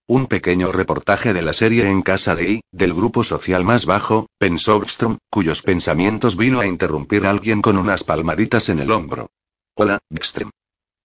[0.09, 4.27] Un pequeño reportaje de la serie En casa de I, del grupo social más bajo,
[4.39, 9.29] pensó Bstrom, cuyos pensamientos vino a interrumpir a alguien con unas palmaditas en el hombro.
[9.75, 10.51] Hola, Bstrom.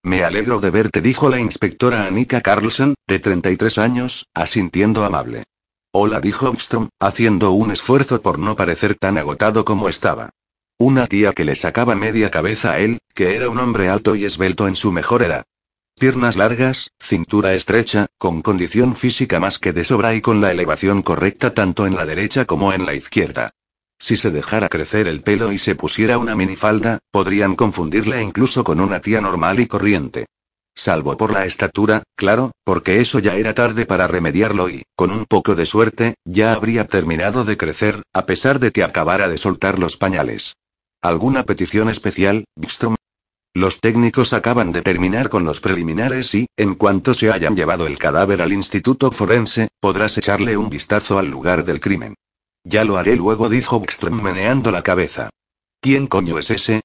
[0.04, 5.44] Me alegro de verte, dijo la inspectora Annika Carlsen, de 33 años, asintiendo amable.
[5.94, 10.30] Hola, dijo Armstrong, haciendo un esfuerzo por no parecer tan agotado como estaba.
[10.80, 14.24] Una tía que le sacaba media cabeza a él, que era un hombre alto y
[14.24, 15.44] esbelto en su mejor edad.
[16.00, 21.02] Piernas largas, cintura estrecha, con condición física más que de sobra y con la elevación
[21.02, 23.52] correcta tanto en la derecha como en la izquierda.
[24.00, 28.80] Si se dejara crecer el pelo y se pusiera una minifalda, podrían confundirla incluso con
[28.80, 30.28] una tía normal y corriente.
[30.76, 35.26] Salvo por la estatura, claro, porque eso ya era tarde para remediarlo y, con un
[35.26, 39.80] poco de suerte, ya habría terminado de crecer, a pesar de que acabara de soltar
[39.80, 40.56] los pañales.
[41.02, 42.96] ¿Alguna petición especial, Bistrom?
[43.54, 47.98] Los técnicos acaban de terminar con los preliminares y, en cuanto se hayan llevado el
[47.98, 52.16] cadáver al instituto forense, podrás echarle un vistazo al lugar del crimen.
[52.64, 55.32] Ya lo haré luego, dijo Bistrom meneando la cabeza.
[55.82, 56.81] ¿Quién coño es ese?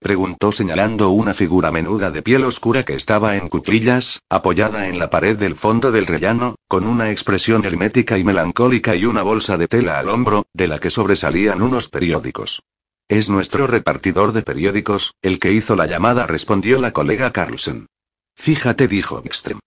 [0.00, 5.10] Preguntó señalando una figura menuda de piel oscura que estaba en cuclillas, apoyada en la
[5.10, 9.68] pared del fondo del rellano, con una expresión hermética y melancólica y una bolsa de
[9.68, 12.62] tela al hombro, de la que sobresalían unos periódicos.
[13.08, 17.86] Es nuestro repartidor de periódicos, el que hizo la llamada, respondió la colega Carlsen.
[18.36, 19.58] Fíjate, dijo Ekstrem.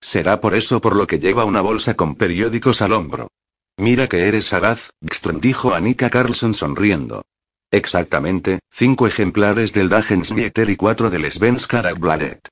[0.00, 3.28] Será por eso por lo que lleva una bolsa con periódicos al hombro.
[3.76, 7.24] Mira que eres sagaz, Ekström dijo Annika Carlsen sonriendo.
[7.72, 12.46] Exactamente, cinco ejemplares del Dagensmieter y cuatro del Svenska Dagbladet.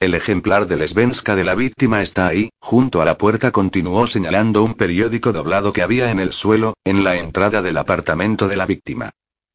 [0.00, 4.64] El ejemplar del Svenska de la víctima está ahí, junto a la puerta continuó señalando
[4.64, 8.66] un periódico doblado que había en el suelo, en la entrada del apartamento de la
[8.66, 9.10] víctima.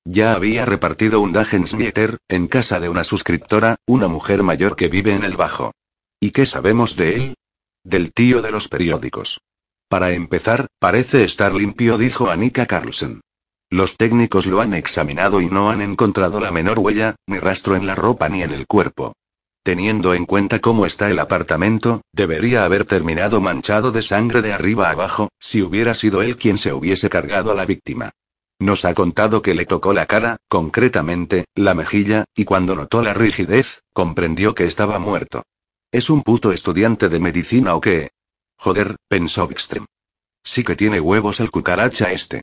[0.05, 5.13] Ya había repartido un Dagensmieter, en casa de una suscriptora, una mujer mayor que vive
[5.13, 5.73] en el bajo.
[6.21, 7.36] ¿Y qué sabemos de él?
[7.84, 9.41] Del tío de los periódicos.
[9.89, 13.19] Para empezar, parece estar limpio, dijo Annika Carlsen.
[13.71, 17.86] Los técnicos lo han examinado y no han encontrado la menor huella, ni rastro en
[17.86, 19.13] la ropa ni en el cuerpo.
[19.63, 24.89] Teniendo en cuenta cómo está el apartamento, debería haber terminado manchado de sangre de arriba
[24.89, 28.12] abajo, si hubiera sido él quien se hubiese cargado a la víctima.
[28.58, 33.13] Nos ha contado que le tocó la cara, concretamente, la mejilla, y cuando notó la
[33.13, 35.43] rigidez, comprendió que estaba muerto.
[35.91, 38.10] ¿Es un puto estudiante de medicina o qué?
[38.58, 39.86] Joder, pensó Wikström.
[40.43, 42.41] Sí que tiene huevos el cucaracha este.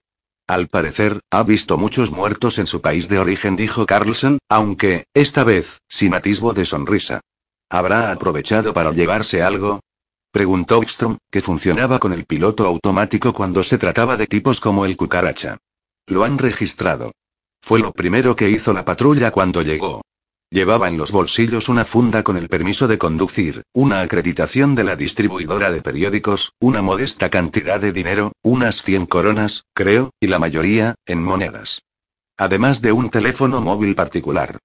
[0.48, 5.42] Al parecer, ha visto muchos muertos en su país de origen, dijo Carlsen, aunque, esta
[5.42, 7.20] vez, sin atisbo de sonrisa.
[7.68, 9.80] ¿Habrá aprovechado para llevarse algo?
[10.30, 14.96] Preguntó Wickstrom, que funcionaba con el piloto automático cuando se trataba de tipos como el
[14.96, 15.56] cucaracha.
[16.06, 17.12] Lo han registrado.
[17.60, 20.02] Fue lo primero que hizo la patrulla cuando llegó.
[20.56, 24.96] Llevaba en los bolsillos una funda con el permiso de conducir, una acreditación de la
[24.96, 30.94] distribuidora de periódicos, una modesta cantidad de dinero, unas 100 coronas, creo, y la mayoría,
[31.04, 31.82] en monedas.
[32.38, 34.56] Además de un teléfono móvil particular.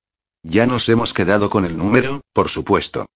[0.44, 3.08] Ya nos hemos quedado con el número, por supuesto.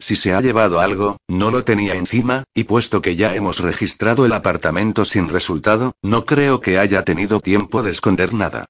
[0.00, 4.26] Si se ha llevado algo, no lo tenía encima, y puesto que ya hemos registrado
[4.26, 8.64] el apartamento sin resultado, no creo que haya tenido tiempo de esconder nada.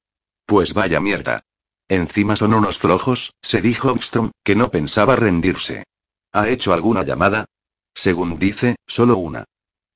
[0.45, 1.46] Pues vaya mierda.
[1.89, 5.85] Encima son unos flojos, se dijo Armstrong, que no pensaba rendirse.
[6.33, 7.47] ¿Ha hecho alguna llamada?
[7.95, 9.45] Según dice, solo una.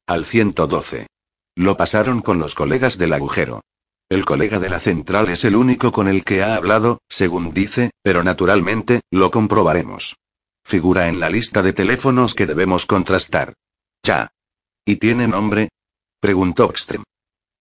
[0.07, 1.07] Al 112.
[1.57, 3.63] Lo pasaron con los colegas del agujero.
[4.09, 7.91] El colega de la central es el único con el que ha hablado, según dice,
[8.03, 10.17] pero naturalmente, lo comprobaremos.
[10.65, 13.55] Figura en la lista de teléfonos que debemos contrastar.
[14.03, 14.33] Ya.
[14.85, 15.69] ¿Y tiene nombre?
[16.21, 17.03] Preguntó Extrem.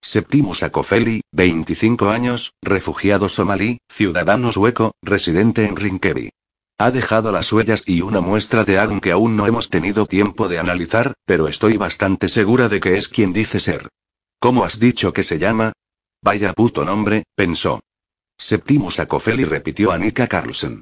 [0.02, 6.30] Septimus Akofeli, 25 años, refugiado somalí, ciudadano sueco, residente en Rinkevi.
[6.78, 10.48] Ha dejado las huellas y una muestra de ADN que aún no hemos tenido tiempo
[10.48, 13.88] de analizar, pero estoy bastante segura de que es quien dice ser.
[14.38, 15.72] ¿Cómo has dicho que se llama?
[16.22, 17.80] Vaya puto nombre, pensó.
[18.38, 20.80] Septimus Akofeli repitió a Nika Carlson.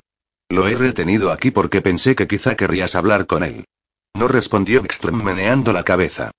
[0.48, 3.64] Lo he retenido aquí porque pensé que quizá querrías hablar con él.
[4.14, 6.30] No respondió Ekström meneando la cabeza.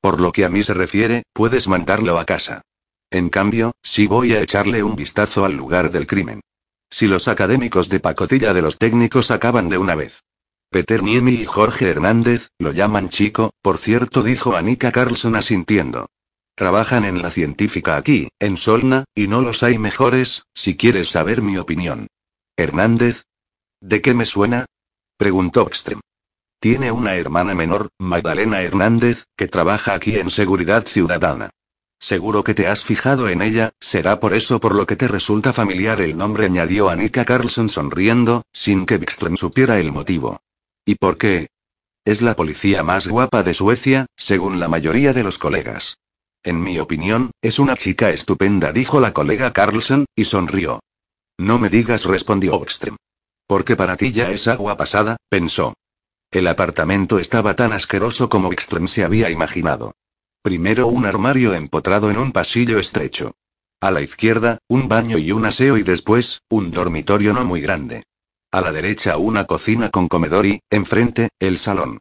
[0.00, 2.62] Por lo que a mí se refiere, puedes mandarlo a casa.
[3.10, 6.40] En cambio, sí voy a echarle un vistazo al lugar del crimen.
[6.90, 10.22] Si los académicos de pacotilla de los técnicos acaban de una vez.
[10.70, 16.08] Peter Niemi y Jorge Hernández, lo llaman chico, por cierto, dijo Anika Carlson asintiendo.
[16.54, 21.42] Trabajan en la científica aquí, en Solna, y no los hay mejores, si quieres saber
[21.42, 22.08] mi opinión.
[22.56, 23.24] Hernández,
[23.80, 24.64] ¿De qué me suena?
[25.16, 26.00] preguntó Extrem.
[26.58, 31.50] Tiene una hermana menor, Magdalena Hernández, que trabaja aquí en Seguridad Ciudadana.
[31.98, 35.52] Seguro que te has fijado en ella, será por eso por lo que te resulta
[35.52, 40.40] familiar el nombre, añadió Annika Carlson sonriendo, sin que Ekström supiera el motivo.
[40.84, 41.48] ¿Y por qué?
[42.04, 45.98] Es la policía más guapa de Suecia, según la mayoría de los colegas.
[46.42, 50.80] En mi opinión, es una chica estupenda, dijo la colega Carlson, y sonrió.
[51.38, 52.96] No me digas, respondió Ekström.
[53.46, 55.74] Porque para ti ya es agua pasada, pensó.
[56.30, 59.94] El apartamento estaba tan asqueroso como Ekström se había imaginado.
[60.42, 63.34] Primero un armario empotrado en un pasillo estrecho.
[63.80, 68.04] A la izquierda, un baño y un aseo y después, un dormitorio no muy grande.
[68.50, 71.98] A la derecha una cocina con comedor y, enfrente, el salón.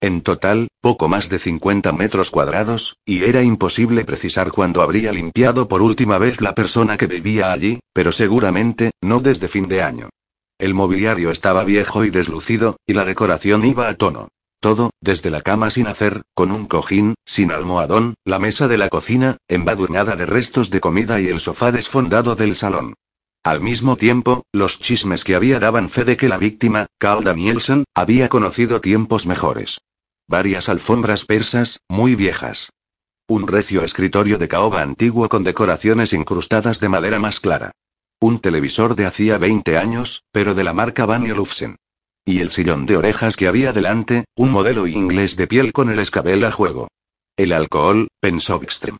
[0.00, 5.68] En total, poco más de 50 metros cuadrados, y era imposible precisar cuándo habría limpiado
[5.68, 10.08] por última vez la persona que vivía allí, pero seguramente, no desde fin de año.
[10.60, 14.28] El mobiliario estaba viejo y deslucido, y la decoración iba a tono.
[14.60, 18.90] Todo, desde la cama sin hacer, con un cojín, sin almohadón, la mesa de la
[18.90, 22.92] cocina, embadurnada de restos de comida y el sofá desfondado del salón.
[23.42, 27.84] Al mismo tiempo, los chismes que había daban fe de que la víctima, Carl Danielson,
[27.94, 29.80] había conocido tiempos mejores.
[30.28, 32.68] Varias alfombras persas, muy viejas.
[33.26, 37.72] Un recio escritorio de caoba antiguo con decoraciones incrustadas de madera más clara.
[38.22, 41.76] Un televisor de hacía 20 años, pero de la marca Van Lufsen.
[42.26, 45.98] Y el sillón de orejas que había delante, un modelo inglés de piel con el
[45.98, 46.88] escabel a juego.
[47.38, 48.98] El alcohol, pensó Wickstrom.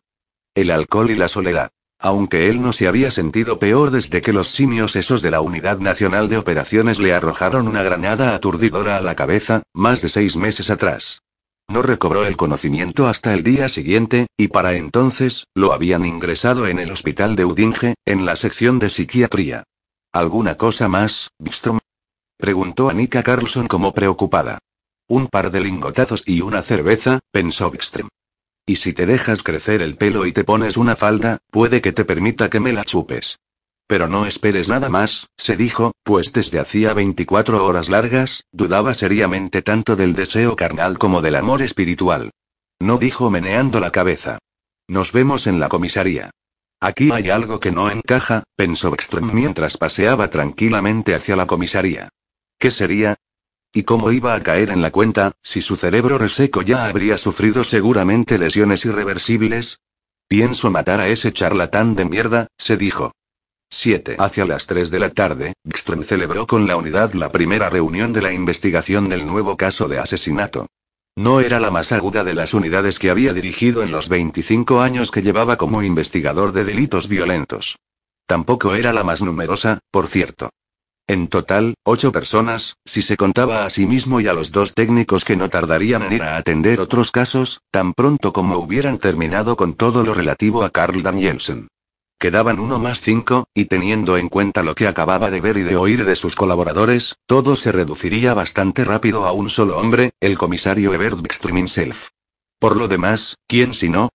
[0.54, 1.70] El alcohol y la soledad.
[1.98, 5.80] Aunque él no se había sentido peor desde que los simios esos de la Unidad
[5.80, 10.70] Nacional de Operaciones le arrojaron una granada aturdidora a la cabeza, más de seis meses
[10.70, 11.20] atrás.
[11.70, 16.80] No recobró el conocimiento hasta el día siguiente, y para entonces, lo habían ingresado en
[16.80, 19.62] el hospital de Udinge, en la sección de psiquiatría.
[20.12, 21.78] ¿Alguna cosa más, Bistrom?
[22.36, 24.58] Preguntó Annika Carlson como preocupada.
[25.06, 28.08] Un par de lingotazos y una cerveza, pensó Bistrom.
[28.66, 32.04] Y si te dejas crecer el pelo y te pones una falda, puede que te
[32.04, 33.38] permita que me la chupes.
[33.90, 39.62] Pero no esperes nada más, se dijo, pues desde hacía 24 horas largas, dudaba seriamente
[39.62, 42.30] tanto del deseo carnal como del amor espiritual.
[42.78, 44.38] No dijo meneando la cabeza.
[44.86, 46.30] Nos vemos en la comisaría.
[46.80, 52.10] Aquí hay algo que no encaja, pensó Ekström mientras paseaba tranquilamente hacia la comisaría.
[52.60, 53.16] ¿Qué sería?
[53.72, 57.64] ¿Y cómo iba a caer en la cuenta, si su cerebro reseco ya habría sufrido
[57.64, 59.80] seguramente lesiones irreversibles?
[60.28, 63.10] Pienso matar a ese charlatán de mierda, se dijo.
[63.70, 64.16] 7.
[64.18, 68.20] Hacia las 3 de la tarde, Gström celebró con la unidad la primera reunión de
[68.20, 70.66] la investigación del nuevo caso de asesinato.
[71.16, 75.10] No era la más aguda de las unidades que había dirigido en los 25 años
[75.10, 77.76] que llevaba como investigador de delitos violentos.
[78.26, 80.50] Tampoco era la más numerosa, por cierto.
[81.06, 85.24] En total, ocho personas, si se contaba a sí mismo y a los dos técnicos
[85.24, 89.74] que no tardarían en ir a atender otros casos, tan pronto como hubieran terminado con
[89.74, 91.68] todo lo relativo a Carl Danielsen.
[92.20, 95.76] Quedaban uno más cinco, y teniendo en cuenta lo que acababa de ver y de
[95.76, 100.92] oír de sus colaboradores, todo se reduciría bastante rápido a un solo hombre, el comisario
[100.92, 101.18] Ebert
[101.48, 102.08] himself.
[102.58, 104.10] Por lo demás, ¿quién si no?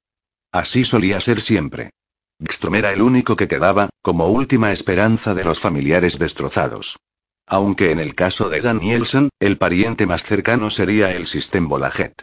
[0.52, 1.94] Así solía ser siempre.
[2.38, 7.00] Bickström era el único que quedaba, como última esperanza de los familiares destrozados.
[7.48, 12.22] Aunque en el caso de Danielson, el pariente más cercano sería el System Bolaget.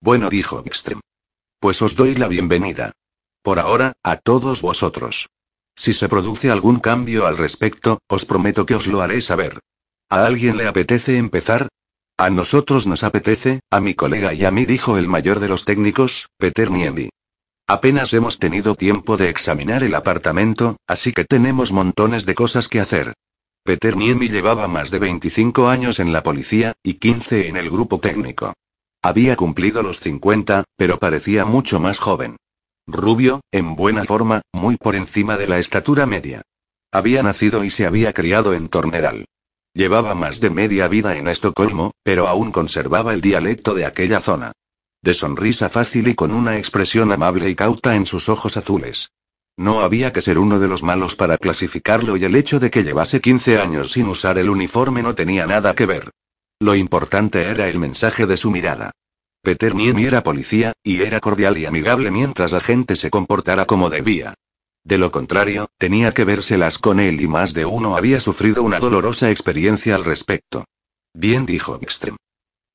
[0.00, 1.00] Bueno, dijo Bickström.
[1.58, 2.92] Pues os doy la bienvenida.
[3.44, 5.28] Por ahora, a todos vosotros.
[5.76, 9.60] Si se produce algún cambio al respecto, os prometo que os lo haré saber.
[10.08, 11.68] ¿A alguien le apetece empezar?
[12.16, 15.66] A nosotros nos apetece, a mi colega y a mí dijo el mayor de los
[15.66, 17.10] técnicos, Peter Niemi.
[17.66, 22.80] Apenas hemos tenido tiempo de examinar el apartamento, así que tenemos montones de cosas que
[22.80, 23.12] hacer.
[23.62, 28.00] Peter Niemi llevaba más de 25 años en la policía, y 15 en el grupo
[28.00, 28.54] técnico.
[29.02, 32.36] Había cumplido los 50, pero parecía mucho más joven.
[32.86, 36.42] Rubio, en buena forma, muy por encima de la estatura media.
[36.92, 39.24] Había nacido y se había criado en Torneral.
[39.74, 44.52] Llevaba más de media vida en Estocolmo, pero aún conservaba el dialecto de aquella zona
[45.04, 49.10] de sonrisa fácil y con una expresión amable y cauta en sus ojos azules.
[49.56, 52.82] No había que ser uno de los malos para clasificarlo y el hecho de que
[52.82, 56.10] llevase 15 años sin usar el uniforme no tenía nada que ver.
[56.58, 58.92] Lo importante era el mensaje de su mirada.
[59.44, 63.90] Peter Niemi era policía, y era cordial y amigable mientras la gente se comportara como
[63.90, 64.32] debía.
[64.84, 68.80] De lo contrario, tenía que vérselas con él y más de uno había sufrido una
[68.80, 70.64] dolorosa experiencia al respecto.
[71.12, 72.16] Bien dijo Ekström.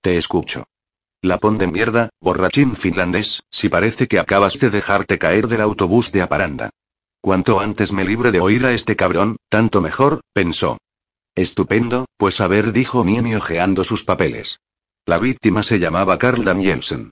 [0.01, 0.65] Te escucho.
[1.23, 6.21] Lapón de mierda, borrachín finlandés, si parece que acabas de dejarte caer del autobús de
[6.21, 6.69] Aparanda.
[7.19, 10.77] Cuanto antes me libre de oír a este cabrón, tanto mejor, pensó.
[11.33, 14.59] Estupendo, pues a ver, dijo Miemi ojeando sus papeles.
[15.09, 17.09] La víctima se llamaba Carl Danielsen.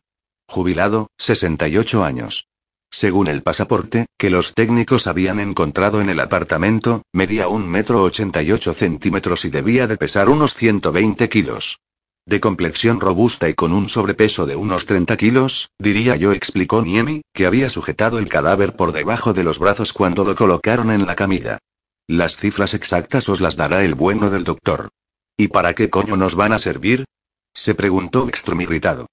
[0.48, 2.45] Jubilado, 68 años.
[2.91, 8.43] Según el pasaporte, que los técnicos habían encontrado en el apartamento, medía un metro ochenta
[8.43, 11.80] y ocho centímetros y debía de pesar unos 120 kilos.
[12.24, 17.24] De complexión robusta y con un sobrepeso de unos 30 kilos, diría yo, explicó Niemi,
[17.34, 21.16] que había sujetado el cadáver por debajo de los brazos cuando lo colocaron en la
[21.16, 21.58] camilla.
[22.06, 24.89] Las cifras exactas os las dará el bueno del doctor.
[25.36, 27.06] ¿Y para qué coño nos van a servir?
[27.58, 29.08] Se preguntó Ekstrom irritado.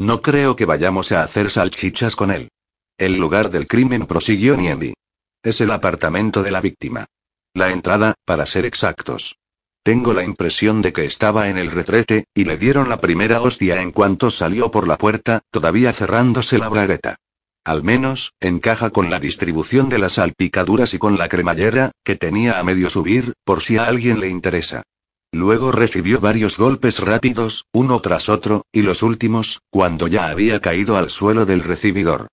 [0.00, 2.48] No creo que vayamos a hacer salchichas con él.
[2.96, 4.94] El lugar del crimen prosiguió Niemi.
[5.42, 7.06] Es el apartamento de la víctima.
[7.54, 9.36] La entrada, para ser exactos.
[9.82, 13.82] Tengo la impresión de que estaba en el retrete, y le dieron la primera hostia
[13.82, 17.16] en cuanto salió por la puerta, todavía cerrándose la bragueta.
[17.64, 22.58] Al menos, encaja con la distribución de las salpicaduras y con la cremallera, que tenía
[22.58, 24.84] a medio subir, por si a alguien le interesa.
[25.32, 30.96] Luego recibió varios golpes rápidos, uno tras otro, y los últimos, cuando ya había caído
[30.96, 32.28] al suelo del recibidor.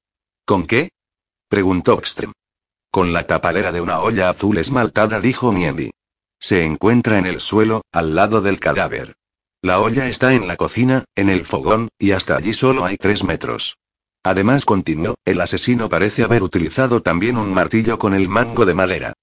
[0.45, 0.89] ¿Con qué?
[1.47, 2.33] preguntó Ekström.
[2.89, 5.91] Con la tapalera de una olla azul esmaltada, dijo Miemi.
[6.39, 9.15] Se encuentra en el suelo, al lado del cadáver.
[9.61, 13.23] La olla está en la cocina, en el fogón, y hasta allí solo hay tres
[13.23, 13.77] metros.
[14.23, 19.13] Además, continuó, el asesino parece haber utilizado también un martillo con el mango de madera.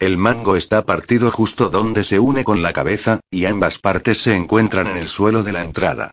[0.00, 4.34] El mango está partido justo donde se une con la cabeza, y ambas partes se
[4.34, 6.10] encuentran en el suelo de la entrada.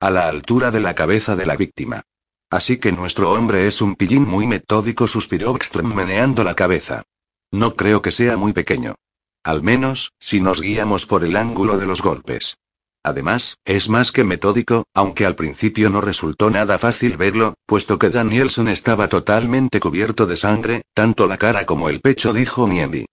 [0.00, 2.02] A la altura de la cabeza de la víctima.
[2.48, 7.02] Así que nuestro hombre es un pillín muy metódico, suspiró Ekström meneando la cabeza.
[7.50, 8.94] No creo que sea muy pequeño.
[9.42, 12.56] Al menos, si nos guiamos por el ángulo de los golpes.
[13.02, 18.10] Además, es más que metódico, aunque al principio no resultó nada fácil verlo, puesto que
[18.10, 23.04] Danielson estaba totalmente cubierto de sangre, tanto la cara como el pecho, dijo Niemi.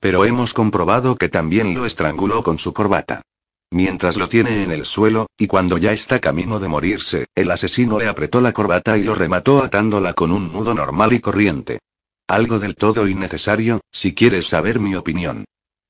[0.00, 3.22] Pero hemos comprobado que también lo estranguló con su corbata.
[3.70, 7.98] Mientras lo tiene en el suelo, y cuando ya está camino de morirse, el asesino
[7.98, 11.80] le apretó la corbata y lo remató atándola con un nudo normal y corriente.
[12.28, 15.44] Algo del todo innecesario, si quieres saber mi opinión.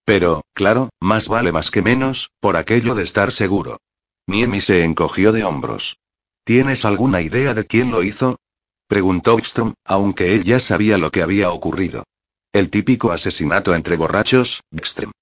[0.04, 3.78] Pero, claro, más vale más que menos, por aquello de estar seguro.
[4.26, 5.98] Niemi se encogió de hombros.
[6.44, 8.38] ¿Tienes alguna idea de quién lo hizo?
[8.86, 12.04] Preguntó Wickstrom, aunque él ya sabía lo que había ocurrido.
[12.52, 15.12] El típico asesinato entre borrachos, Wickstrom.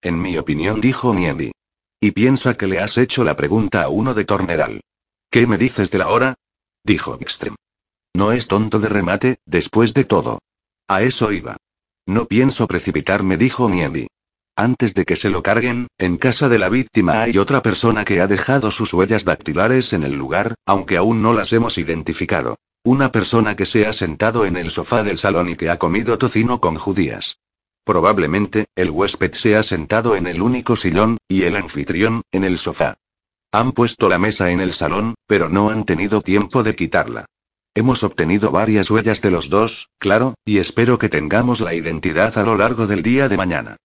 [0.00, 1.52] En mi opinión, dijo Niemi.
[2.00, 4.80] Y piensa que le has hecho la pregunta a uno de Torneral.
[5.30, 6.34] ¿Qué me dices de la hora?
[6.82, 7.56] Dijo Wickstrom.
[8.16, 10.38] No es tonto de remate, después de todo.
[10.88, 11.58] A eso iba.
[12.06, 14.06] No pienso precipitarme, dijo Niemi.
[14.56, 18.22] Antes de que se lo carguen, en casa de la víctima hay otra persona que
[18.22, 22.56] ha dejado sus huellas dactilares en el lugar, aunque aún no las hemos identificado.
[22.82, 26.16] Una persona que se ha sentado en el sofá del salón y que ha comido
[26.16, 27.38] tocino con judías.
[27.84, 32.56] Probablemente, el huésped se ha sentado en el único sillón, y el anfitrión, en el
[32.56, 32.96] sofá.
[33.52, 37.26] Han puesto la mesa en el salón, pero no han tenido tiempo de quitarla.
[37.74, 42.44] Hemos obtenido varias huellas de los dos, claro, y espero que tengamos la identidad a
[42.44, 43.76] lo largo del día de mañana.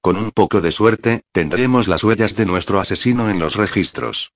[0.00, 4.30] Con un poco de suerte, tendremos las huellas de nuestro asesino en los registros.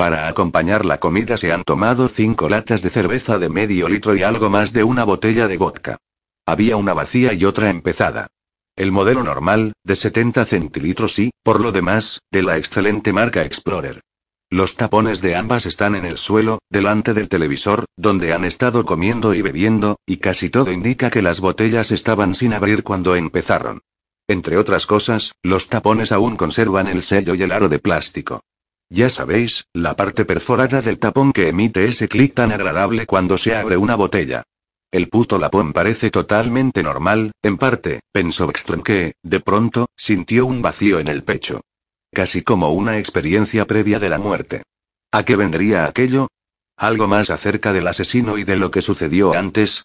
[0.00, 4.22] Para acompañar la comida se han tomado cinco latas de cerveza de medio litro y
[4.22, 5.98] algo más de una botella de vodka.
[6.46, 8.28] Había una vacía y otra empezada.
[8.76, 14.00] El modelo normal, de 70 centilitros y, por lo demás, de la excelente marca Explorer.
[14.48, 19.34] Los tapones de ambas están en el suelo, delante del televisor, donde han estado comiendo
[19.34, 23.82] y bebiendo, y casi todo indica que las botellas estaban sin abrir cuando empezaron.
[24.28, 28.40] Entre otras cosas, los tapones aún conservan el sello y el aro de plástico.
[28.92, 33.54] Ya sabéis, la parte perforada del tapón que emite ese clic tan agradable cuando se
[33.54, 34.42] abre una botella.
[34.90, 40.60] El puto lapón parece totalmente normal, en parte, pensó Ekström que, de pronto, sintió un
[40.60, 41.60] vacío en el pecho.
[42.12, 44.64] Casi como una experiencia previa de la muerte.
[45.12, 46.26] ¿A qué vendría aquello?
[46.76, 49.84] ¿Algo más acerca del asesino y de lo que sucedió antes?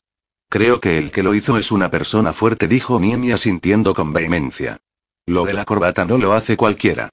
[0.49, 4.79] Creo que el que lo hizo es una persona fuerte, dijo Miemi asintiendo con vehemencia.
[5.27, 7.09] Lo de la corbata no lo hace cualquiera.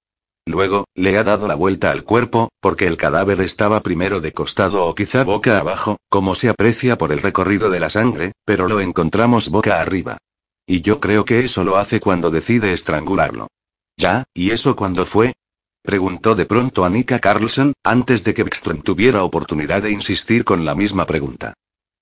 [0.47, 4.86] Luego, le ha dado la vuelta al cuerpo, porque el cadáver estaba primero de costado
[4.86, 8.80] o quizá boca abajo, como se aprecia por el recorrido de la sangre, pero lo
[8.80, 10.18] encontramos boca arriba.
[10.66, 13.49] Y yo creo que eso lo hace cuando decide estrangularlo.
[13.97, 14.24] ¿Ya?
[14.34, 15.32] ¿Y eso cuándo fue?
[15.82, 20.74] Preguntó de pronto Annika Carlson, antes de que Beckström tuviera oportunidad de insistir con la
[20.74, 21.55] misma pregunta.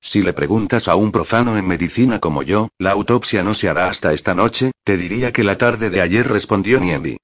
[0.03, 3.89] Si le preguntas a un profano en medicina como yo, la autopsia no se hará
[3.89, 7.19] hasta esta noche, te diría que la tarde de ayer respondió Niemi.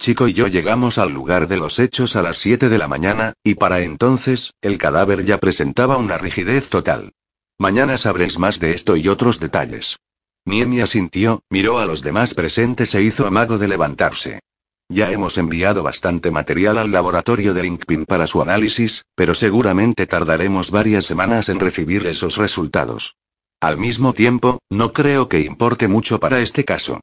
[0.00, 3.34] Chico y yo llegamos al lugar de los hechos a las 7 de la mañana,
[3.44, 7.12] y para entonces, el cadáver ya presentaba una rigidez total.
[7.58, 9.98] Mañana sabréis más de esto y otros detalles.
[10.46, 14.40] Niemi asintió, miró a los demás presentes e hizo amago de levantarse.
[14.88, 20.70] Ya hemos enviado bastante material al laboratorio de Linkpin para su análisis, pero seguramente tardaremos
[20.70, 23.16] varias semanas en recibir esos resultados.
[23.60, 27.00] Al mismo tiempo, no creo que importe mucho para este caso.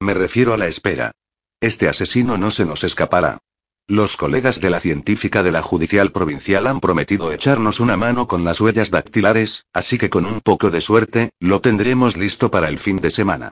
[0.00, 1.12] Me refiero a la espera.
[1.60, 3.38] Este asesino no se nos escapará.
[3.86, 8.44] Los colegas de la científica de la judicial provincial han prometido echarnos una mano con
[8.44, 12.78] las huellas dactilares, así que con un poco de suerte, lo tendremos listo para el
[12.78, 13.50] fin de semana.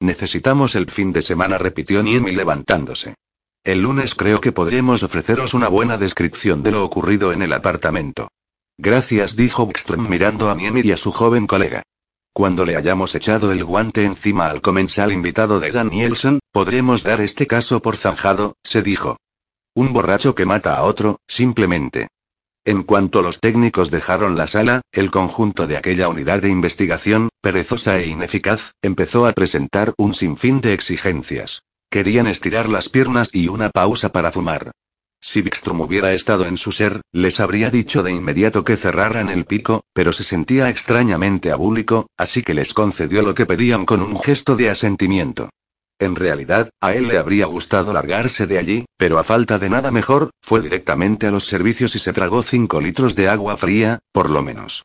[0.00, 3.16] Necesitamos el fin de semana, repitió Niemi levantándose.
[3.62, 8.28] El lunes creo que podremos ofreceros una buena descripción de lo ocurrido en el apartamento.
[8.78, 11.82] Gracias, dijo Bckström mirando a Miemi y a su joven colega.
[12.32, 17.46] Cuando le hayamos echado el guante encima al comensal invitado de Danielson, podremos dar este
[17.46, 19.16] caso por zanjado, se dijo.
[19.74, 22.08] Un borracho que mata a otro, simplemente.
[22.64, 27.98] En cuanto los técnicos dejaron la sala, el conjunto de aquella unidad de investigación, perezosa
[27.98, 31.62] e ineficaz, empezó a presentar un sinfín de exigencias.
[31.90, 34.72] Querían estirar las piernas y una pausa para fumar.
[35.22, 39.44] Si Bikstrom hubiera estado en su ser, les habría dicho de inmediato que cerraran el
[39.44, 44.18] pico, pero se sentía extrañamente abúlico, así que les concedió lo que pedían con un
[44.18, 45.50] gesto de asentimiento.
[45.98, 49.90] En realidad, a él le habría gustado largarse de allí, pero a falta de nada
[49.90, 54.30] mejor, fue directamente a los servicios y se tragó cinco litros de agua fría, por
[54.30, 54.84] lo menos.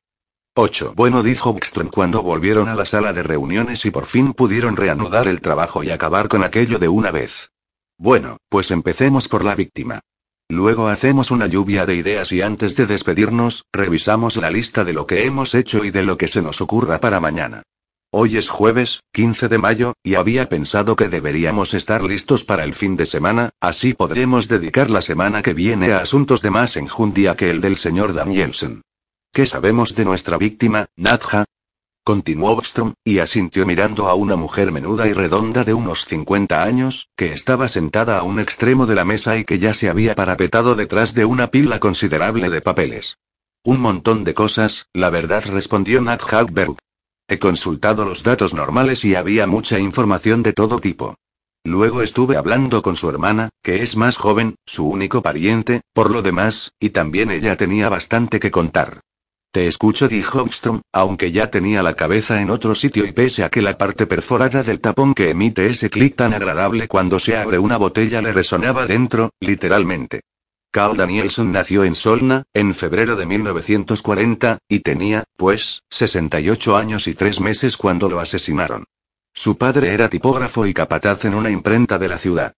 [0.57, 0.93] 8.
[0.95, 5.29] Bueno, dijo Bckström cuando volvieron a la sala de reuniones y por fin pudieron reanudar
[5.29, 7.51] el trabajo y acabar con aquello de una vez.
[7.97, 10.01] Bueno, pues empecemos por la víctima.
[10.49, 15.07] Luego hacemos una lluvia de ideas y antes de despedirnos, revisamos la lista de lo
[15.07, 17.63] que hemos hecho y de lo que se nos ocurra para mañana.
[18.11, 22.75] Hoy es jueves, 15 de mayo, y había pensado que deberíamos estar listos para el
[22.75, 27.35] fin de semana, así podremos dedicar la semana que viene a asuntos de más enjundia
[27.35, 28.83] que el del señor Danielson.
[29.33, 31.43] ¿Qué sabemos de nuestra víctima, Nadja?
[32.07, 37.09] Continuó Bostrom, y asintió mirando a una mujer menuda y redonda de unos 50 años,
[37.17, 40.75] que estaba sentada a un extremo de la mesa y que ya se había parapetado
[40.75, 43.17] detrás de una pila considerable de papeles.
[43.63, 46.75] Un montón de cosas, la verdad respondió Nat Hagberg.
[47.27, 51.15] He consultado los datos normales y había mucha información de todo tipo.
[51.63, 56.21] Luego estuve hablando con su hermana, que es más joven, su único pariente, por lo
[56.21, 59.01] demás, y también ella tenía bastante que contar.
[59.55, 63.49] Te escucho, dijo Armstrong, aunque ya tenía la cabeza en otro sitio y pese a
[63.49, 67.57] que la parte perforada del tapón que emite ese clic tan agradable cuando se abre
[67.57, 70.23] una botella le resonaba dentro, literalmente.
[70.71, 77.13] Carl Danielson nació en Solna, en febrero de 1940, y tenía, pues, 68 años y
[77.13, 78.83] tres meses cuando lo asesinaron.
[79.33, 82.51] Su padre era tipógrafo y capataz en una imprenta de la ciudad.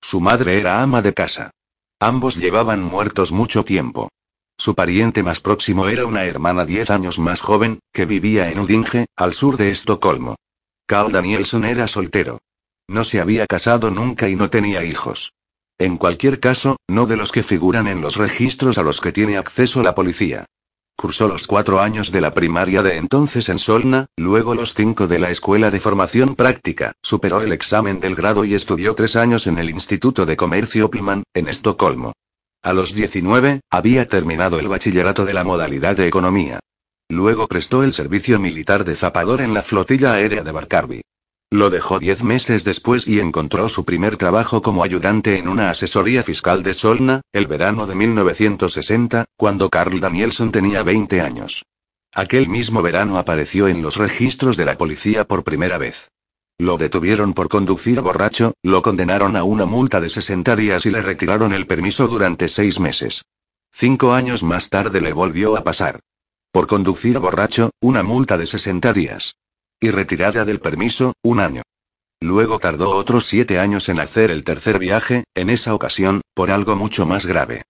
[0.00, 1.50] Su madre era ama de casa.
[1.98, 4.08] Ambos llevaban muertos mucho tiempo.
[4.56, 9.06] Su pariente más próximo era una hermana diez años más joven, que vivía en Udinge,
[9.16, 10.36] al sur de Estocolmo.
[10.86, 12.38] Carl Danielson era soltero.
[12.88, 15.32] No se había casado nunca y no tenía hijos.
[15.78, 19.38] En cualquier caso, no de los que figuran en los registros a los que tiene
[19.38, 20.44] acceso la policía.
[20.96, 25.18] Cursó los cuatro años de la primaria de entonces en Solna, luego los cinco de
[25.18, 29.58] la Escuela de Formación Práctica, superó el examen del grado y estudió tres años en
[29.58, 32.12] el Instituto de Comercio Pilman, en Estocolmo.
[32.64, 36.60] A los 19, había terminado el bachillerato de la modalidad de Economía.
[37.10, 41.02] Luego prestó el servicio militar de zapador en la flotilla aérea de Barcarby.
[41.50, 46.22] Lo dejó diez meses después y encontró su primer trabajo como ayudante en una asesoría
[46.22, 51.66] fiscal de Solna, el verano de 1960, cuando Carl Danielson tenía 20 años.
[52.14, 56.08] Aquel mismo verano apareció en los registros de la policía por primera vez.
[56.58, 61.02] Lo detuvieron por conducir borracho, lo condenaron a una multa de 60 días y le
[61.02, 63.24] retiraron el permiso durante seis meses.
[63.72, 65.98] Cinco años más tarde le volvió a pasar.
[66.52, 69.34] Por conducir borracho, una multa de 60 días.
[69.80, 71.62] Y retirada del permiso, un año.
[72.20, 76.76] Luego tardó otros siete años en hacer el tercer viaje, en esa ocasión, por algo
[76.76, 77.62] mucho más grave.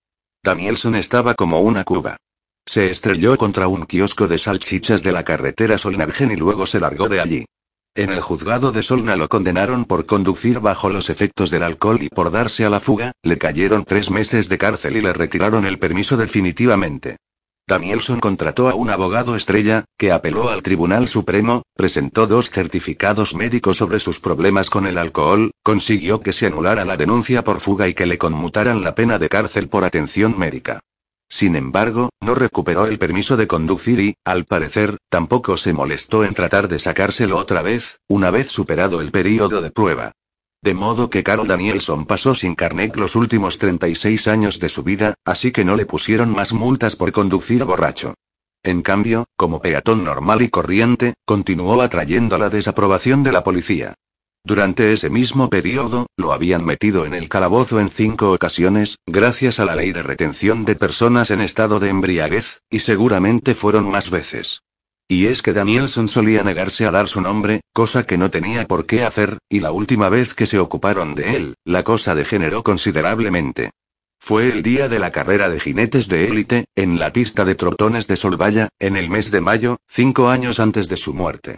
[0.43, 2.19] Danielson estaba como una cuba.
[2.67, 7.09] Se estrelló contra un kiosco de salchichas de la carretera Solnargen y luego se largó
[7.09, 7.47] de allí.
[7.97, 12.09] En el juzgado de Solna lo condenaron por conducir bajo los efectos del alcohol y
[12.09, 15.79] por darse a la fuga, le cayeron tres meses de cárcel y le retiraron el
[15.79, 17.19] permiso definitivamente.
[17.69, 23.77] Danielson contrató a un abogado estrella, que apeló al Tribunal Supremo, presentó dos certificados médicos
[23.77, 27.95] sobre sus problemas con el alcohol, consiguió que se anulara la denuncia por fuga y
[27.95, 30.81] que le conmutaran la pena de cárcel por atención médica.
[31.35, 36.33] Sin embargo, no recuperó el permiso de conducir y, al parecer, tampoco se molestó en
[36.33, 40.13] tratar de sacárselo otra vez, una vez superado el período de prueba.
[40.63, 45.15] De modo que Carol Danielson pasó sin carnet los últimos 36 años de su vida,
[45.25, 48.15] así que no le pusieron más multas por conducir borracho.
[48.63, 53.95] En cambio, como peatón normal y corriente, continuó atrayendo la desaprobación de la policía.
[54.47, 59.65] Durante ese mismo periodo, lo habían metido en el calabozo en cinco ocasiones, gracias a
[59.65, 64.61] la ley de retención de personas en estado de embriaguez, y seguramente fueron más veces.
[65.09, 68.85] Y es que Danielson solía negarse a dar su nombre, cosa que no tenía por
[68.85, 73.71] qué hacer, y la última vez que se ocuparon de él, la cosa degeneró considerablemente.
[74.21, 78.07] Fue el día de la carrera de jinetes de élite, en la pista de trotones
[78.09, 81.57] de Solvaya, en el mes de mayo, cinco años antes de su muerte.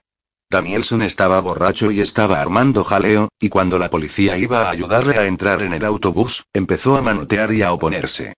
[0.48, 5.26] Danielson estaba borracho y estaba armando jaleo, y cuando la policía iba a ayudarle a
[5.26, 8.34] entrar en el autobús, empezó a manotear y a oponerse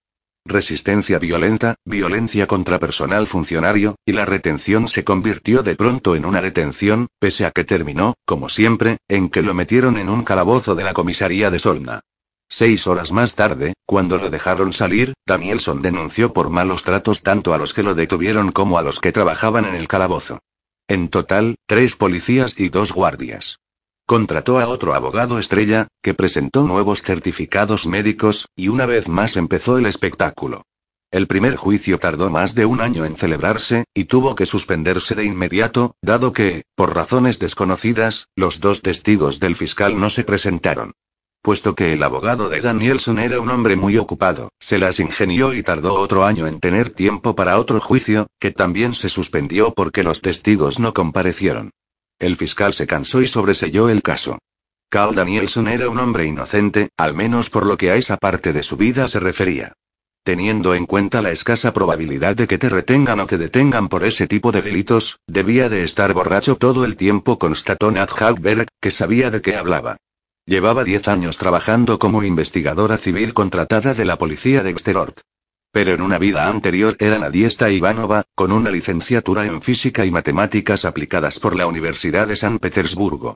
[0.49, 6.41] resistencia violenta, violencia contra personal funcionario, y la retención se convirtió de pronto en una
[6.41, 10.85] detención, pese a que terminó, como siempre, en que lo metieron en un calabozo de
[10.85, 12.01] la comisaría de Solna.
[12.49, 17.59] Seis horas más tarde, cuando lo dejaron salir, Danielson denunció por malos tratos tanto a
[17.59, 20.39] los que lo detuvieron como a los que trabajaban en el calabozo.
[20.89, 23.61] En total, tres policías y dos guardias.
[24.07, 29.77] Contrató a otro abogado estrella, que presentó nuevos certificados médicos, y una vez más empezó
[29.77, 30.63] el espectáculo.
[31.11, 35.25] El primer juicio tardó más de un año en celebrarse, y tuvo que suspenderse de
[35.25, 40.93] inmediato, dado que, por razones desconocidas, los dos testigos del fiscal no se presentaron.
[41.43, 45.63] Puesto que el abogado de Danielson era un hombre muy ocupado, se las ingenió y
[45.63, 50.21] tardó otro año en tener tiempo para otro juicio, que también se suspendió porque los
[50.21, 51.71] testigos no comparecieron.
[52.19, 54.39] El fiscal se cansó y sobreselló el caso.
[54.91, 58.63] Carl Danielson era un hombre inocente, al menos por lo que a esa parte de
[58.63, 59.75] su vida se refería.
[60.25, 64.27] Teniendo en cuenta la escasa probabilidad de que te retengan o te detengan por ese
[64.27, 69.31] tipo de delitos, debía de estar borracho todo el tiempo, constató Nat Hagberg, que sabía
[69.31, 69.97] de qué hablaba.
[70.49, 75.21] Llevaba diez años trabajando como investigadora civil contratada de la policía de Exterort.
[75.73, 80.87] Pero en una vida anterior era Nadiesta Ivanova, con una licenciatura en física y matemáticas
[80.87, 83.35] aplicadas por la Universidad de San Petersburgo.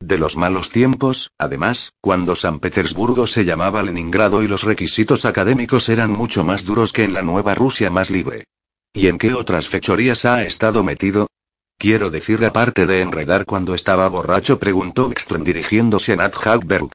[0.00, 5.90] De los malos tiempos, además, cuando San Petersburgo se llamaba Leningrado y los requisitos académicos
[5.90, 8.44] eran mucho más duros que en la nueva Rusia más libre.
[8.94, 11.26] ¿Y en qué otras fechorías ha estado metido?
[11.78, 16.88] Quiero decir aparte de enredar cuando estaba borracho, preguntó Ekström dirigiéndose a Nat Hagberg.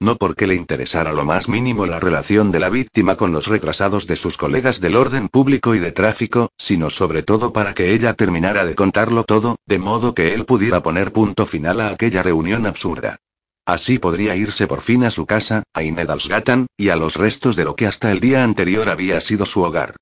[0.00, 4.08] No porque le interesara lo más mínimo la relación de la víctima con los retrasados
[4.08, 8.14] de sus colegas del orden público y de tráfico, sino sobre todo para que ella
[8.14, 12.66] terminara de contarlo todo, de modo que él pudiera poner punto final a aquella reunión
[12.66, 13.18] absurda.
[13.64, 17.62] Así podría irse por fin a su casa, a Inedalsgatan, y a los restos de
[17.62, 19.94] lo que hasta el día anterior había sido su hogar.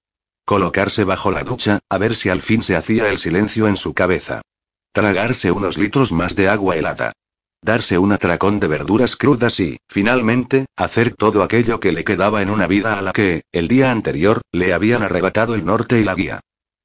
[0.44, 3.94] Colocarse bajo la ducha, a ver si al fin se hacía el silencio en su
[3.94, 4.42] cabeza.
[4.92, 7.12] Tragarse unos litros más de agua helada
[7.62, 12.50] darse un atracón de verduras crudas y, finalmente, hacer todo aquello que le quedaba en
[12.50, 16.14] una vida a la que, el día anterior, le habían arrebatado el norte y la
[16.14, 16.40] guía.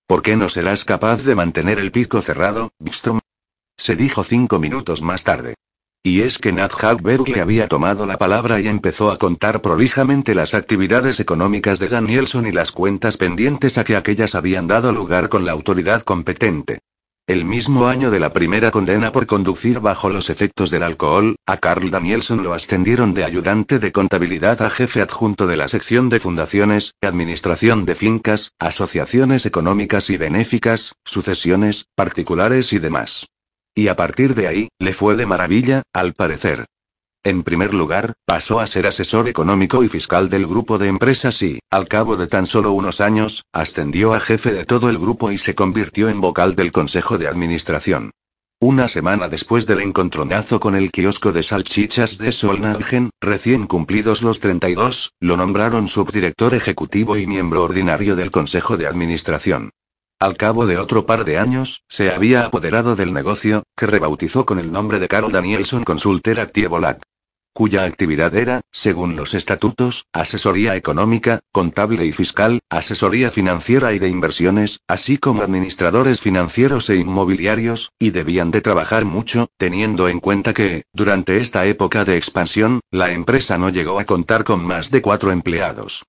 [0.07, 3.19] ¿Por qué no serás capaz de mantener el pico cerrado, Bistrom?
[3.77, 5.55] Se dijo cinco minutos más tarde.
[6.05, 10.35] Y es que Nat Hagberg le había tomado la palabra y empezó a contar prolijamente
[10.35, 15.29] las actividades económicas de Danielson y las cuentas pendientes a que aquellas habían dado lugar
[15.29, 16.77] con la autoridad competente.
[17.25, 21.57] El mismo año de la primera condena por conducir bajo los efectos del alcohol, a
[21.57, 26.19] Carl Danielson lo ascendieron de ayudante de contabilidad a jefe adjunto de la sección de
[26.19, 33.25] fundaciones, administración de fincas, asociaciones económicas y benéficas, sucesiones, particulares y demás.
[33.75, 36.65] Y a partir de ahí, le fue de maravilla, al parecer.
[37.25, 41.59] En primer lugar, pasó a ser asesor económico y fiscal del grupo de empresas y,
[41.69, 45.37] al cabo de tan solo unos años, ascendió a jefe de todo el grupo y
[45.37, 48.11] se convirtió en vocal del Consejo de Administración.
[48.61, 54.39] Una semana después del encontronazo con el kiosco de salchichas de Solnalgen, recién cumplidos los
[54.39, 59.71] 32, lo nombraron subdirector ejecutivo y miembro ordinario del Consejo de Administración.
[60.25, 64.57] Al cabo de otro par de años, se había apoderado del negocio, que rebautizó con
[64.57, 66.99] el nombre de Carl Danielson Consulter Actievolac
[67.53, 74.09] cuya actividad era, según los estatutos, asesoría económica, contable y fiscal, asesoría financiera y de
[74.09, 80.53] inversiones, así como administradores financieros e inmobiliarios, y debían de trabajar mucho, teniendo en cuenta
[80.53, 85.01] que, durante esta época de expansión, la empresa no llegó a contar con más de
[85.01, 86.03] cuatro empleados.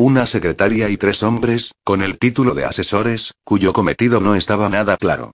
[0.00, 4.96] Una secretaria y tres hombres, con el título de asesores, cuyo cometido no estaba nada
[4.96, 5.32] claro.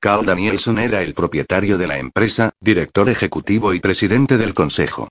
[0.00, 5.06] Carl Danielson era el propietario de la empresa, director ejecutivo y presidente del consejo.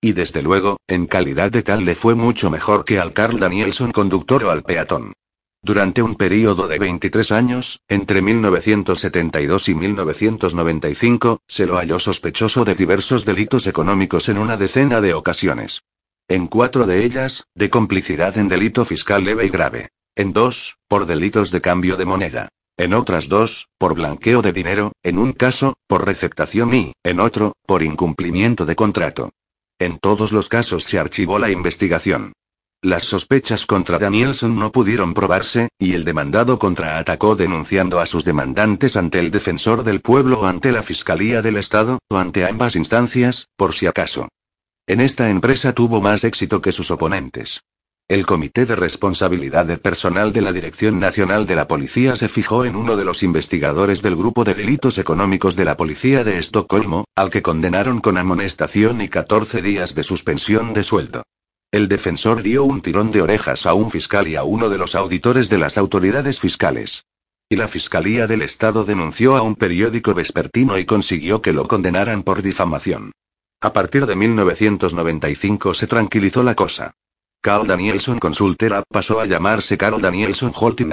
[0.00, 3.90] Y desde luego, en calidad de tal le fue mucho mejor que al Carl Danielson
[3.90, 5.12] conductor o al peatón.
[5.60, 12.76] Durante un periodo de 23 años, entre 1972 y 1995, se lo halló sospechoso de
[12.76, 15.82] diversos delitos económicos en una decena de ocasiones.
[16.28, 19.88] En cuatro de ellas, de complicidad en delito fiscal leve y grave.
[20.14, 22.48] En dos, por delitos de cambio de moneda.
[22.76, 27.52] En otras dos, por blanqueo de dinero, en un caso, por receptación y, en otro,
[27.66, 29.30] por incumplimiento de contrato.
[29.78, 32.32] En todos los casos se archivó la investigación.
[32.84, 38.96] Las sospechas contra Danielson no pudieron probarse, y el demandado contraatacó denunciando a sus demandantes
[38.96, 43.46] ante el defensor del pueblo o ante la Fiscalía del Estado, o ante ambas instancias,
[43.56, 44.28] por si acaso.
[44.88, 47.62] En esta empresa tuvo más éxito que sus oponentes.
[48.08, 52.64] El Comité de Responsabilidad del Personal de la Dirección Nacional de la Policía se fijó
[52.64, 57.04] en uno de los investigadores del Grupo de Delitos Económicos de la Policía de Estocolmo,
[57.14, 61.22] al que condenaron con amonestación y 14 días de suspensión de sueldo.
[61.70, 64.96] El defensor dio un tirón de orejas a un fiscal y a uno de los
[64.96, 67.04] auditores de las autoridades fiscales.
[67.48, 72.24] Y la Fiscalía del Estado denunció a un periódico vespertino y consiguió que lo condenaran
[72.24, 73.12] por difamación.
[73.64, 76.96] A partir de 1995 se tranquilizó la cosa.
[77.40, 80.90] Carl Danielson Consulter pasó a llamarse Carl Danielson Holding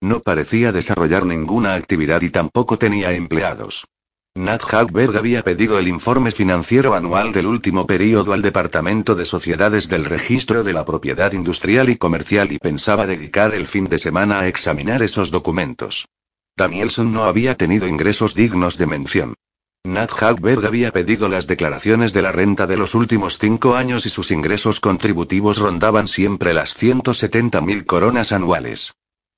[0.00, 3.86] No parecía desarrollar ninguna actividad y tampoco tenía empleados.
[4.34, 9.90] Nat Hagberg había pedido el informe financiero anual del último periodo al Departamento de Sociedades
[9.90, 14.40] del Registro de la Propiedad Industrial y Comercial y pensaba dedicar el fin de semana
[14.40, 16.08] a examinar esos documentos.
[16.56, 19.34] Danielson no había tenido ingresos dignos de mención.
[19.90, 24.10] Nat Hagberg había pedido las declaraciones de la renta de los últimos cinco años y
[24.10, 28.92] sus ingresos contributivos rondaban siempre las 170.000 coronas anuales.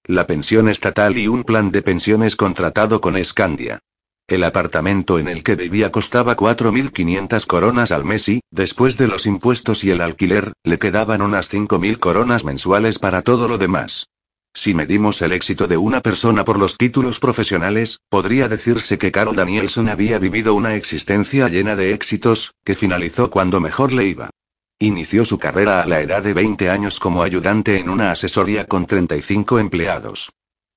[0.04, 3.78] La pensión estatal y un plan de pensiones contratado con Scandia.
[4.26, 9.26] El apartamento en el que vivía costaba 4.500 coronas al mes y, después de los
[9.26, 14.08] impuestos y el alquiler, le quedaban unas 5.000 coronas mensuales para todo lo demás.
[14.54, 19.34] Si medimos el éxito de una persona por los títulos profesionales, podría decirse que Carl
[19.34, 24.30] Danielson había vivido una existencia llena de éxitos, que finalizó cuando mejor le iba.
[24.78, 28.86] Inició su carrera a la edad de 20 años como ayudante en una asesoría con
[28.86, 30.30] 35 empleados.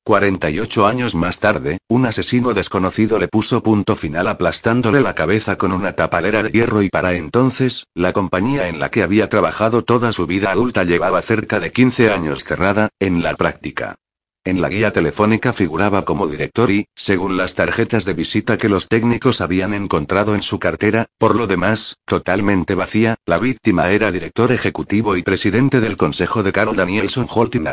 [0.05, 5.71] 48 años más tarde, un asesino desconocido le puso punto final aplastándole la cabeza con
[5.71, 10.11] una tapalera de hierro y para entonces, la compañía en la que había trabajado toda
[10.11, 13.95] su vida adulta llevaba cerca de 15 años cerrada, en la práctica.
[14.43, 18.87] En la guía telefónica figuraba como director y, según las tarjetas de visita que los
[18.87, 24.51] técnicos habían encontrado en su cartera, por lo demás, totalmente vacía, la víctima era director
[24.51, 27.65] ejecutivo y presidente del consejo de Carl Danielson Holding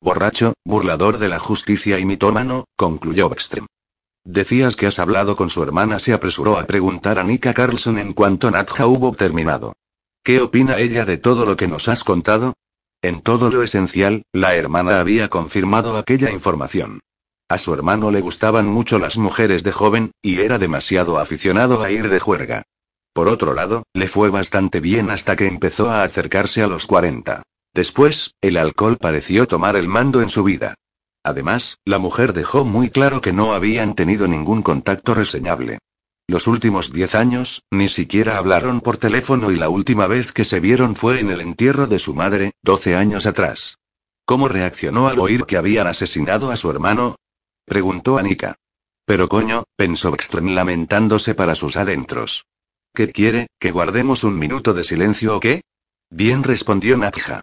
[0.00, 3.66] Borracho, burlador de la justicia y mitómano, concluyó Backstream.
[4.24, 8.12] Decías que has hablado con su hermana, se apresuró a preguntar a Nika Carlson en
[8.12, 9.72] cuanto Natja hubo terminado.
[10.22, 12.54] ¿Qué opina ella de todo lo que nos has contado?
[13.02, 17.00] En todo lo esencial, la hermana había confirmado aquella información.
[17.48, 21.90] A su hermano le gustaban mucho las mujeres de joven, y era demasiado aficionado a
[21.90, 22.62] ir de juerga.
[23.14, 27.42] Por otro lado, le fue bastante bien hasta que empezó a acercarse a los 40.
[27.74, 30.74] Después, el alcohol pareció tomar el mando en su vida.
[31.22, 35.78] Además, la mujer dejó muy claro que no habían tenido ningún contacto reseñable.
[36.26, 40.60] Los últimos diez años, ni siquiera hablaron por teléfono y la última vez que se
[40.60, 43.78] vieron fue en el entierro de su madre, doce años atrás.
[44.26, 47.16] ¿Cómo reaccionó al oír que habían asesinado a su hermano?
[47.64, 48.56] Preguntó Anika.
[49.06, 52.44] Pero coño, pensó Extrem lamentándose para sus adentros.
[52.94, 55.62] ¿Qué quiere, que guardemos un minuto de silencio o qué?
[56.10, 57.40] Bien respondió Natja.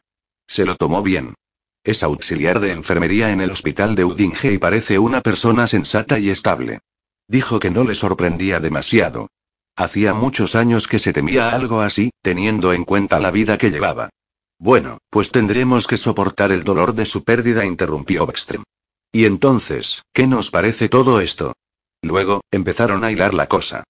[0.47, 1.35] Se lo tomó bien.
[1.83, 6.29] Es auxiliar de enfermería en el hospital de Udinge y parece una persona sensata y
[6.29, 6.79] estable.
[7.27, 9.29] Dijo que no le sorprendía demasiado.
[9.75, 14.09] Hacía muchos años que se temía algo así, teniendo en cuenta la vida que llevaba.
[14.57, 18.63] Bueno, pues tendremos que soportar el dolor de su pérdida, interrumpió Ekstrem.
[19.11, 21.53] Y entonces, ¿qué nos parece todo esto?
[22.01, 23.83] Luego, empezaron a hilar la cosa.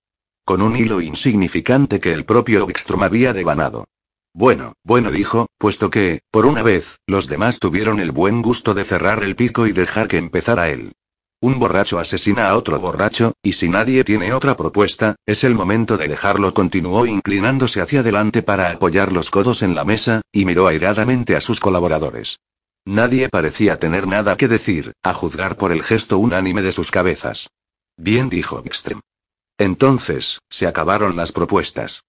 [0.43, 3.85] Con un hilo insignificante que el propio Ekstrom había devanado.
[4.37, 8.83] Bueno, bueno dijo, puesto que, por una vez, los demás tuvieron el buen gusto de
[8.83, 10.91] cerrar el pico y dejar que empezara él.
[11.39, 15.95] Un borracho asesina a otro borracho, y si nadie tiene otra propuesta, es el momento
[15.95, 16.53] de dejarlo.
[16.53, 21.39] Continuó inclinándose hacia adelante para apoyar los codos en la mesa, y miró airadamente a
[21.39, 22.39] sus colaboradores.
[22.83, 27.47] Nadie parecía tener nada que decir, a juzgar por el gesto unánime de sus cabezas.
[27.95, 28.99] Bien dijo Extrem.
[29.57, 32.03] Entonces, se acabaron las propuestas.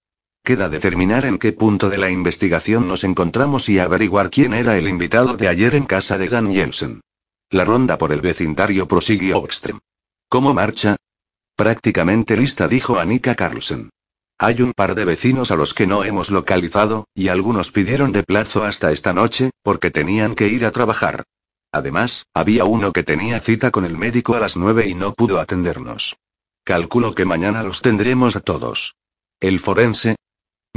[0.47, 4.87] Queda determinar en qué punto de la investigación nos encontramos y averiguar quién era el
[4.87, 7.01] invitado de ayer en casa de Dan Jensen.
[7.49, 9.79] La ronda por el vecindario prosiguió Extrem.
[10.29, 10.95] ¿Cómo marcha?
[11.57, 13.89] Prácticamente lista, dijo Anika Carlsen.
[14.39, 18.23] Hay un par de vecinos a los que no hemos localizado, y algunos pidieron de
[18.23, 21.25] plazo hasta esta noche, porque tenían que ir a trabajar.
[21.73, 25.41] Además, había uno que tenía cita con el médico a las nueve y no pudo
[25.41, 26.15] atendernos.
[26.63, 28.95] Calculo que mañana los tendremos a todos.
[29.41, 30.15] El forense,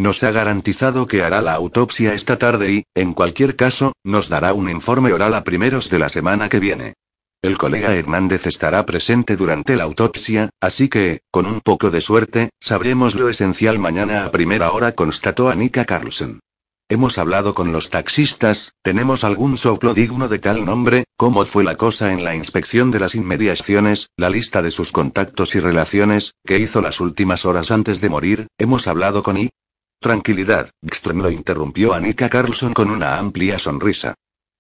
[0.01, 4.55] nos ha garantizado que hará la autopsia esta tarde y, en cualquier caso, nos dará
[4.55, 6.95] un informe oral a primeros de la semana que viene.
[7.43, 12.49] El colega Hernández estará presente durante la autopsia, así que, con un poco de suerte,
[12.61, 16.41] sabremos lo esencial mañana a primera hora, constató Anika Carlsen.
[16.89, 21.05] Hemos hablado con los taxistas, ¿tenemos algún soplo digno de tal nombre?
[21.17, 25.55] ¿Cómo fue la cosa en la inspección de las inmediaciones, la lista de sus contactos
[25.55, 28.47] y relaciones, que hizo las últimas horas antes de morir?
[28.59, 29.51] ¿Hemos hablado con I?
[30.01, 34.15] Tranquilidad, Gström lo interrumpió Annika Carlson con una amplia sonrisa.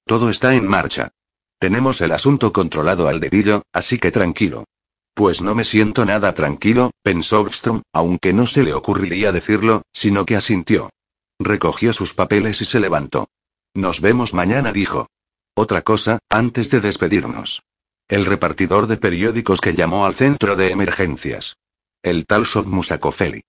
[0.04, 1.12] Todo está en marcha.
[1.58, 4.66] Tenemos el asunto controlado al dedillo, así que tranquilo.
[5.14, 10.26] Pues no me siento nada tranquilo, pensó Gström, aunque no se le ocurriría decirlo, sino
[10.26, 10.90] que asintió.
[11.38, 13.28] Recogió sus papeles y se levantó.
[13.72, 15.08] Nos vemos mañana, dijo.
[15.54, 17.62] Otra cosa, antes de despedirnos.
[18.08, 21.56] El repartidor de periódicos que llamó al centro de emergencias.
[22.02, 23.40] El tal Shot Musacofeli.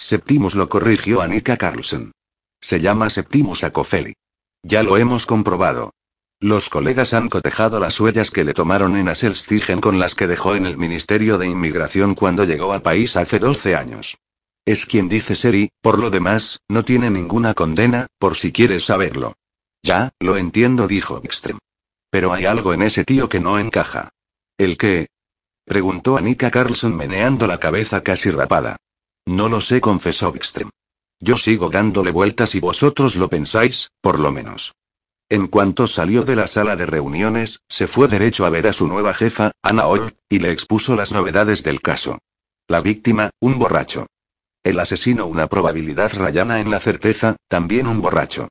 [0.00, 2.12] Septimus lo corrigió Annika Carlsen.
[2.60, 4.14] Se llama Septimus Acofeli.
[4.62, 5.92] Ya lo hemos comprobado.
[6.40, 10.54] Los colegas han cotejado las huellas que le tomaron en Aselstigen con las que dejó
[10.54, 14.18] en el Ministerio de Inmigración cuando llegó al país hace 12 años.
[14.64, 19.34] Es quien dice Seri, por lo demás, no tiene ninguna condena, por si quieres saberlo.
[19.82, 21.58] Ya, lo entiendo, dijo Extrem.
[22.10, 24.10] Pero hay algo en ese tío que no encaja.
[24.58, 25.08] ¿El qué?
[25.64, 28.76] preguntó Annika Carlson meneando la cabeza casi rapada.
[29.28, 30.70] No lo sé, confesó Bickström.
[31.20, 34.74] Yo sigo dándole vueltas y vosotros lo pensáis, por lo menos.
[35.28, 38.88] En cuanto salió de la sala de reuniones, se fue derecho a ver a su
[38.88, 42.16] nueva jefa, Anna Oll, y le expuso las novedades del caso.
[42.68, 44.06] La víctima, un borracho.
[44.64, 48.48] El asesino, una probabilidad rayana en la certeza, también un borracho.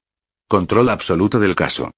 [0.48, 1.90] Control absoluto del caso.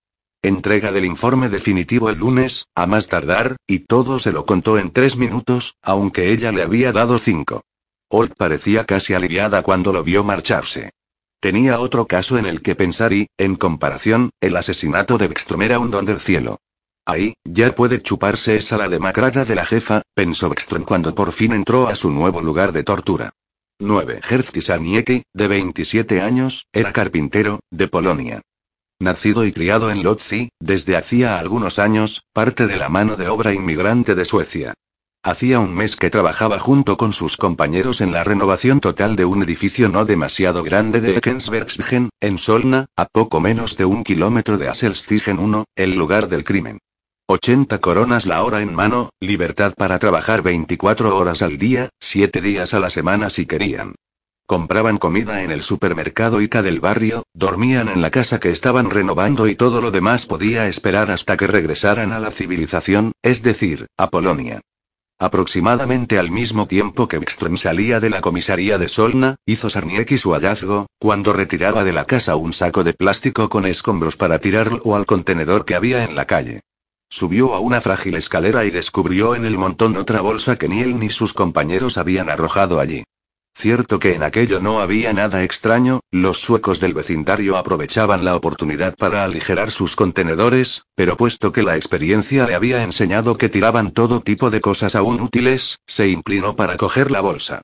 [0.41, 4.93] Entrega del informe definitivo el lunes, a más tardar, y todo se lo contó en
[4.93, 7.61] tres minutos, aunque ella le había dado cinco.
[8.11, 10.89] Old parecía casi aliviada cuando lo vio marcharse.
[11.39, 15.79] Tenía otro caso en el que pensar y, en comparación, el asesinato de Beckstrom era
[15.79, 16.59] un don del cielo.
[17.05, 21.53] Ahí, ya puede chuparse esa la demacrada de la jefa, pensó Beckstrom cuando por fin
[21.53, 23.31] entró a su nuevo lugar de tortura.
[23.79, 24.21] 9.
[24.27, 28.41] Hertzkisanieki, de 27 años, era carpintero, de Polonia.
[28.99, 33.53] Nacido y criado en Lodzi, desde hacía algunos años, parte de la mano de obra
[33.53, 34.73] inmigrante de Suecia.
[35.21, 39.43] Hacía un mes que trabajaba junto con sus compañeros en la renovación total de un
[39.43, 44.69] edificio no demasiado grande de Ekensbergsgen, en Solna, a poco menos de un kilómetro de
[44.69, 46.79] Asselstigen 1, el lugar del crimen.
[47.27, 52.73] 80 coronas la hora en mano, libertad para trabajar 24 horas al día, 7 días
[52.73, 53.95] a la semana si querían.
[54.47, 59.47] Compraban comida en el supermercado Ica del barrio, dormían en la casa que estaban renovando
[59.47, 64.09] y todo lo demás podía esperar hasta que regresaran a la civilización, es decir, a
[64.09, 64.61] Polonia.
[65.21, 70.31] Aproximadamente al mismo tiempo que Ekström salía de la comisaría de Solna, hizo Sarniecki su
[70.31, 75.05] hallazgo, cuando retiraba de la casa un saco de plástico con escombros para tirarlo al
[75.05, 76.61] contenedor que había en la calle.
[77.09, 80.97] Subió a una frágil escalera y descubrió en el montón otra bolsa que ni él
[80.97, 83.03] ni sus compañeros habían arrojado allí.
[83.59, 88.95] Cierto que en aquello no había nada extraño, los suecos del vecindario aprovechaban la oportunidad
[88.95, 94.21] para aligerar sus contenedores, pero puesto que la experiencia le había enseñado que tiraban todo
[94.21, 97.61] tipo de cosas aún útiles, se inclinó para coger la bolsa.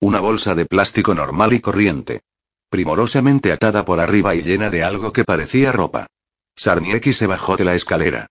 [0.00, 2.20] Una bolsa de plástico normal y corriente.
[2.68, 6.08] Primorosamente atada por arriba y llena de algo que parecía ropa.
[6.56, 8.26] Sarniecki se bajó de la escalera.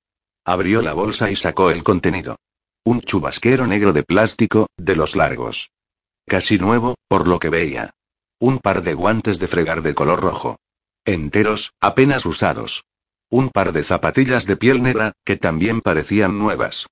[0.45, 2.35] Abrió la bolsa y sacó el contenido.
[2.85, 5.71] Un chubasquero negro de plástico, de los largos.
[6.27, 7.91] Casi nuevo, por lo que veía.
[8.37, 10.57] Un par de guantes de fregar de color rojo.
[11.05, 12.83] Enteros, apenas usados.
[13.29, 16.87] Un par de zapatillas de piel negra, que también parecían nuevas.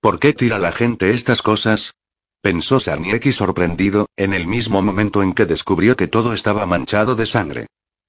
[0.00, 1.92] ¿Por qué tira la gente estas cosas?
[2.42, 7.26] Pensó Sarniecki sorprendido, en el mismo momento en que descubrió que todo estaba manchado de
[7.26, 7.66] sangre.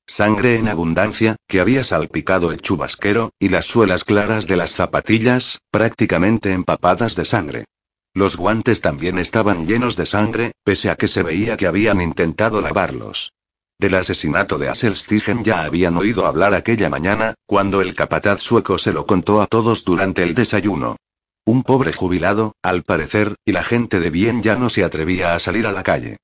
[0.08, 5.60] Sangre en abundancia, que había salpicado el chubasquero, y las suelas claras de las zapatillas,
[5.70, 7.66] prácticamente empapadas de sangre.
[8.14, 12.62] Los guantes también estaban llenos de sangre, pese a que se veía que habían intentado
[12.62, 13.34] lavarlos.
[13.80, 18.94] Del asesinato de Asselstigen ya habían oído hablar aquella mañana, cuando el capataz sueco se
[18.94, 20.98] lo contó a todos durante el desayuno.
[21.46, 25.40] Un pobre jubilado, al parecer, y la gente de bien ya no se atrevía a
[25.40, 26.18] salir a la calle.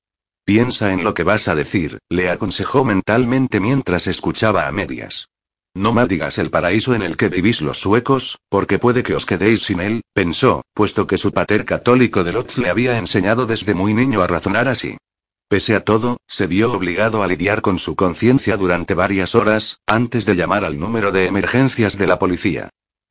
[0.44, 5.28] Piensa en lo que vas a decir, le aconsejó mentalmente mientras escuchaba a medias.
[5.74, 9.62] No maldigas el paraíso en el que vivís los suecos, porque puede que os quedéis
[9.62, 13.94] sin él, pensó, puesto que su pater católico de Lotz le había enseñado desde muy
[13.94, 14.96] niño a razonar así.
[15.48, 20.26] Pese a todo, se vio obligado a lidiar con su conciencia durante varias horas, antes
[20.26, 22.68] de llamar al número de emergencias de la policía.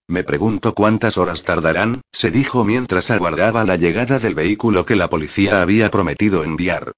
[0.08, 5.10] Me pregunto cuántas horas tardarán, se dijo mientras aguardaba la llegada del vehículo que la
[5.10, 6.94] policía había prometido enviar.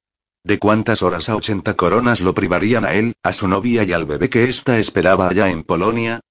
[0.49, 4.07] ¿De cuántas horas a 80 coronas lo privarían a él, a su novia y al
[4.07, 6.21] bebé que ésta esperaba allá en Polonia?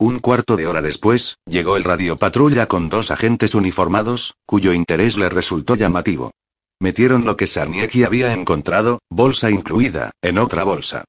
[0.00, 5.28] Un cuarto de hora después, llegó el radiopatrulla con dos agentes uniformados, cuyo interés le
[5.28, 6.32] resultó llamativo.
[6.80, 11.04] Metieron lo que Sarniecki había encontrado, bolsa incluida, en otra bolsa.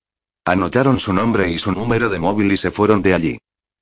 [0.45, 3.37] Anotaron su nombre y su número de móvil y se fueron de allí.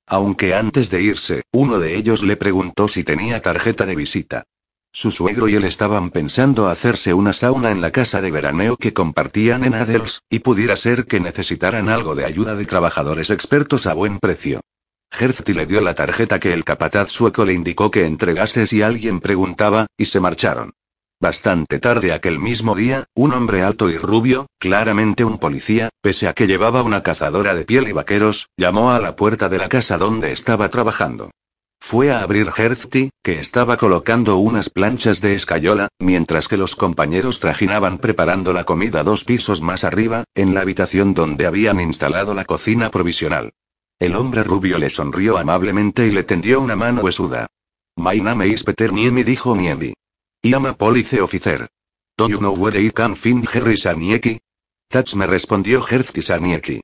[0.06, 4.44] Aunque antes de irse, uno de ellos le preguntó si tenía tarjeta de visita.
[4.92, 8.92] Su suegro y él estaban pensando hacerse una sauna en la casa de veraneo que
[8.94, 13.94] compartían en Adels, y pudiera ser que necesitaran algo de ayuda de trabajadores expertos a
[13.94, 14.60] buen precio.
[15.10, 19.20] Herzti le dio la tarjeta que el capataz sueco le indicó que entregase si alguien
[19.20, 20.72] preguntaba, y se marcharon.
[21.20, 26.32] Bastante tarde aquel mismo día, un hombre alto y rubio, claramente un policía, pese a
[26.32, 29.98] que llevaba una cazadora de piel y vaqueros, llamó a la puerta de la casa
[29.98, 31.30] donde estaba trabajando.
[31.80, 37.40] Fue a abrir Herzti, que estaba colocando unas planchas de escayola, mientras que los compañeros
[37.40, 42.44] trajinaban preparando la comida dos pisos más arriba, en la habitación donde habían instalado la
[42.44, 43.52] cocina provisional.
[43.98, 47.46] El hombre rubio le sonrió amablemente y le tendió una mano huesuda.
[47.96, 49.94] My name is Peter Niemi dijo Niemi.
[50.42, 51.68] I am a police officer.
[52.16, 54.40] Do you know where I can find Harry Sanieki?
[54.88, 56.80] Tats me respondió Herzti Sanieki.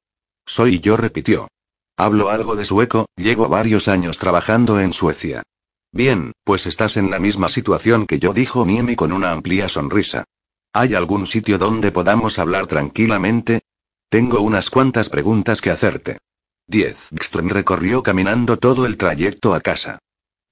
[0.47, 1.49] Soy yo repitió.
[1.97, 5.45] Hablo algo de sueco, llevo varios años trabajando en Suecia.
[5.93, 10.25] Bien, pues estás en la misma situación que yo, dijo Miemi con una amplia sonrisa.
[10.73, 13.61] ¿Hay algún sitio donde podamos hablar tranquilamente?
[14.09, 16.19] Tengo unas cuantas preguntas que hacerte.
[16.67, 17.11] 10.
[17.13, 20.01] Gström recorrió caminando todo el trayecto a casa.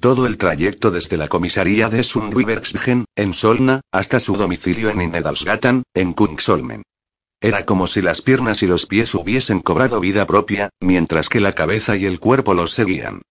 [0.00, 5.82] Todo el trayecto desde la comisaría de Sundbybergsgen, en Solna, hasta su domicilio en Innedalsgatan,
[5.92, 6.82] en Kungsholmen.
[7.42, 11.56] Era como si las piernas y los pies hubiesen cobrado vida propia, mientras que la
[11.56, 13.22] cabeza y el cuerpo los seguían.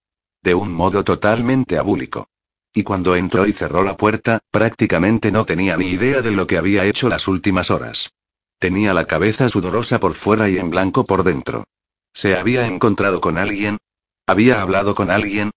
[0.42, 2.28] De un modo totalmente abúlico.
[2.74, 6.58] Y cuando entró y cerró la puerta, prácticamente no tenía ni idea de lo que
[6.58, 8.10] había hecho las últimas horas.
[8.58, 11.64] Tenía la cabeza sudorosa por fuera y en blanco por dentro.
[12.12, 13.78] ¿Se había encontrado con alguien?
[14.26, 15.52] ¿Había hablado con alguien?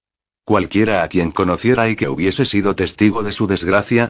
[0.45, 4.08] Cualquiera a quien conociera y que hubiese sido testigo de su desgracia,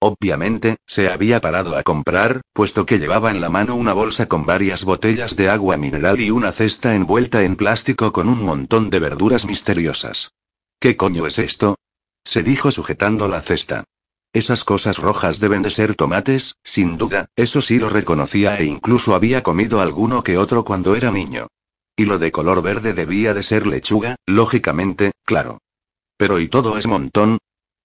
[0.00, 4.46] Obviamente, se había parado a comprar, puesto que llevaba en la mano una bolsa con
[4.46, 9.00] varias botellas de agua mineral y una cesta envuelta en plástico con un montón de
[9.00, 10.30] verduras misteriosas.
[10.78, 11.76] ¿Qué coño es esto?
[12.24, 13.84] se dijo sujetando la cesta.
[14.34, 19.14] Esas cosas rojas deben de ser tomates, sin duda, eso sí lo reconocía e incluso
[19.14, 21.46] había comido alguno que otro cuando era niño.
[21.96, 25.58] Y lo de color verde debía de ser lechuga, lógicamente, claro.
[26.18, 27.38] Pero ¿y todo es montón?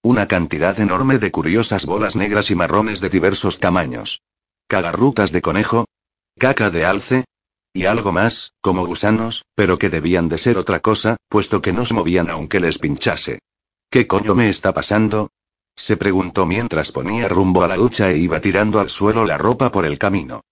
[0.04, 4.20] Una cantidad enorme de curiosas bolas negras y marrones de diversos tamaños.
[4.68, 5.86] Cagarrutas de conejo.
[6.38, 7.24] Caca de alce.
[7.72, 11.86] Y algo más, como gusanos, pero que debían de ser otra cosa, puesto que no
[11.86, 13.38] se movían aunque les pinchase.
[13.88, 15.30] ¿Qué coño me está pasando?
[15.74, 19.72] Se preguntó mientras ponía rumbo a la ducha e iba tirando al suelo la ropa
[19.72, 20.42] por el camino.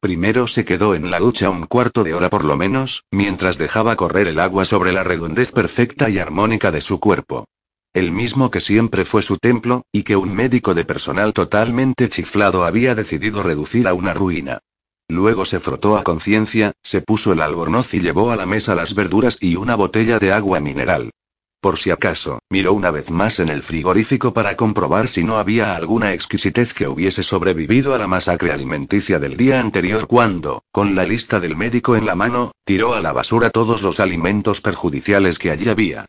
[0.00, 3.94] Primero se quedó en la ducha un cuarto de hora por lo menos, mientras dejaba
[3.94, 7.44] correr el agua sobre la redondez perfecta y armónica de su cuerpo.
[7.94, 12.64] El mismo que siempre fue su templo, y que un médico de personal totalmente chiflado
[12.64, 14.60] había decidido reducir a una ruina.
[15.08, 18.94] Luego se frotó a conciencia, se puso el albornoz y llevó a la mesa las
[18.94, 21.10] verduras y una botella de agua mineral.
[21.60, 25.76] Por si acaso, miró una vez más en el frigorífico para comprobar si no había
[25.76, 31.04] alguna exquisitez que hubiese sobrevivido a la masacre alimenticia del día anterior cuando, con la
[31.04, 35.50] lista del médico en la mano, tiró a la basura todos los alimentos perjudiciales que
[35.50, 36.06] allí había.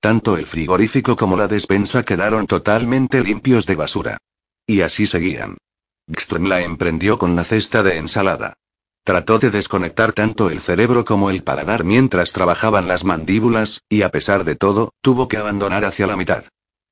[0.00, 4.18] Tanto el frigorífico como la despensa quedaron totalmente limpios de basura.
[4.66, 5.56] Y así seguían.
[6.08, 8.54] Gström la emprendió con la cesta de ensalada.
[9.04, 14.10] Trató de desconectar tanto el cerebro como el paladar mientras trabajaban las mandíbulas, y a
[14.10, 16.44] pesar de todo, tuvo que abandonar hacia la mitad.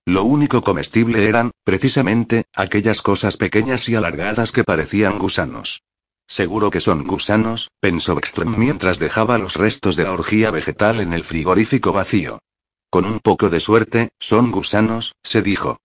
[0.07, 5.83] Lo único comestible eran, precisamente, aquellas cosas pequeñas y alargadas que parecían gusanos.
[6.27, 11.13] Seguro que son gusanos, pensó Ekström mientras dejaba los restos de la orgía vegetal en
[11.13, 12.39] el frigorífico vacío.
[12.95, 15.81] Con un poco de suerte, son gusanos, se dijo.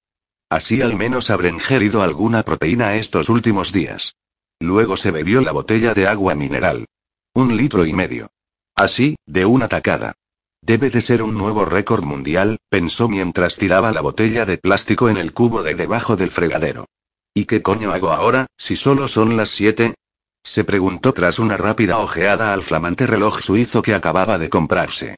[0.47, 4.14] Así al menos habré ingerido alguna proteína estos últimos días.
[4.60, 6.86] Luego se bebió la botella de agua mineral.
[7.34, 8.30] Un litro y medio.
[8.76, 10.14] Así, de una tacada.
[10.62, 15.18] Debe de ser un nuevo récord mundial, pensó mientras tiraba la botella de plástico en
[15.18, 16.86] el cubo de debajo del fregadero.
[17.34, 19.95] ¿Y qué coño hago ahora, si solo son las siete?
[20.43, 25.16] Se preguntó tras una rápida ojeada al flamante reloj suizo que acababa de comprarse.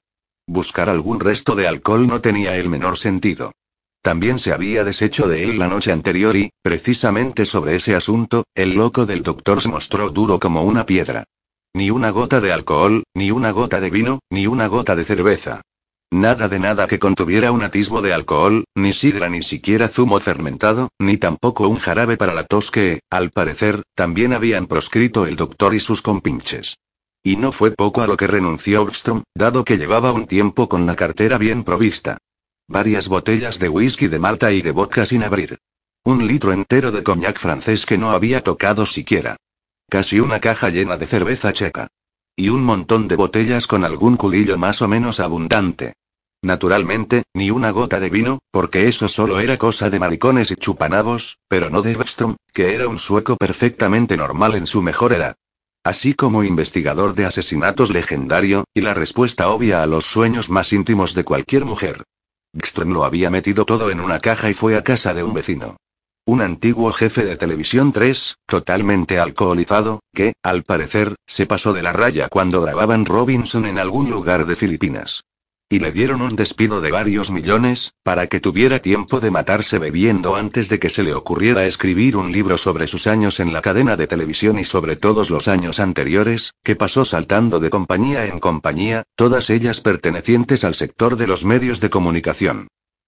[0.54, 3.54] Buscar algún resto de alcohol no tenía el menor sentido.
[4.02, 8.74] También se había deshecho de él la noche anterior y, precisamente sobre ese asunto, el
[8.74, 11.24] loco del doctor se mostró duro como una piedra.
[11.74, 15.62] Ni una gota de alcohol, ni una gota de vino, ni una gota de cerveza.
[16.12, 20.90] Nada de nada que contuviera un atisbo de alcohol, ni sidra ni siquiera zumo fermentado,
[21.00, 25.74] ni tampoco un jarabe para la tos que, al parecer, también habían proscrito el doctor
[25.74, 26.76] y sus compinches.
[27.24, 30.86] Y no fue poco a lo que renunció Obstrom, dado que llevaba un tiempo con
[30.88, 32.18] la cartera bien provista.
[32.68, 35.60] Varias botellas de whisky de Malta y de vodka sin abrir.
[36.04, 39.38] Un litro entero de coñac francés que no había tocado siquiera.
[39.88, 41.88] Casi una caja llena de cerveza checa.
[42.36, 45.94] Y un montón de botellas con algún culillo más o menos abundante.
[46.42, 51.38] Naturalmente, ni una gota de vino, porque eso solo era cosa de maricones y chupanabos,
[51.48, 55.36] pero no de Webstrom, que era un sueco perfectamente normal en su mejor edad.
[55.84, 61.16] Así como investigador de asesinatos legendario, y la respuesta obvia a los sueños más íntimos
[61.16, 62.04] de cualquier mujer.
[62.54, 65.78] Gström lo había metido todo en una caja y fue a casa de un vecino.
[66.24, 71.94] Un antiguo jefe de televisión 3, totalmente alcoholizado, que, al parecer, se pasó de la
[71.94, 75.24] raya cuando grababan Robinson en algún lugar de Filipinas.
[75.72, 80.36] Y le dieron un despido de varios millones, para que tuviera tiempo de matarse bebiendo
[80.36, 83.96] antes de que se le ocurriera escribir un libro sobre sus años en la cadena
[83.96, 89.04] de televisión y sobre todos los años anteriores, que pasó saltando de compañía en compañía,
[89.16, 92.68] todas ellas pertenecientes al sector de los medios de comunicación.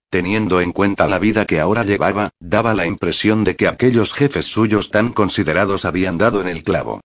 [0.10, 4.46] Teniendo en cuenta la vida que ahora llevaba, daba la impresión de que aquellos jefes
[4.46, 7.02] suyos tan considerados habían dado en el clavo.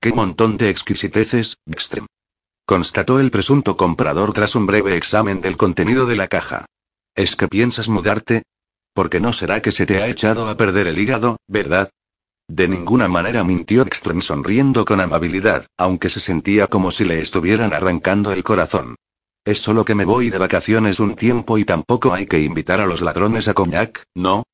[0.00, 2.06] ¡Qué montón de exquisiteces, Extrem!
[2.64, 6.66] Constató el presunto comprador tras un breve examen del contenido de la caja.
[7.14, 8.42] ¿Es que piensas mudarte?
[8.94, 11.90] Porque no será que se te ha echado a perder el hígado, ¿verdad?
[12.48, 17.72] De ninguna manera mintió Ekström sonriendo con amabilidad, aunque se sentía como si le estuvieran
[17.72, 18.96] arrancando el corazón.
[19.44, 22.86] Es solo que me voy de vacaciones un tiempo y tampoco hay que invitar a
[22.86, 24.44] los ladrones a coñac, ¿no?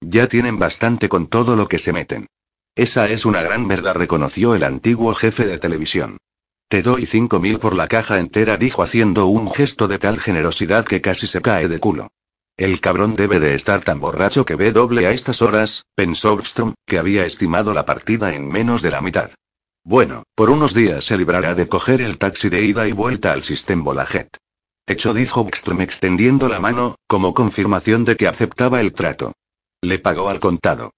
[0.00, 2.26] Ya tienen bastante con todo lo que se meten.
[2.74, 6.16] Esa es una gran verdad, reconoció el antiguo jefe de televisión.
[6.72, 10.86] Te doy cinco mil por la caja entera, dijo haciendo un gesto de tal generosidad
[10.86, 12.08] que casi se cae de culo.
[12.56, 16.72] El cabrón debe de estar tan borracho que ve doble a estas horas, pensó Bstrom,
[16.86, 19.32] que había estimado la partida en menos de la mitad.
[19.84, 23.42] Bueno, por unos días se librará de coger el taxi de ida y vuelta al
[23.42, 24.38] System Bolaget.
[24.86, 29.34] Hecho, dijo Bstrom extendiendo la mano, como confirmación de que aceptaba el trato.
[29.82, 30.92] Le pagó al contado.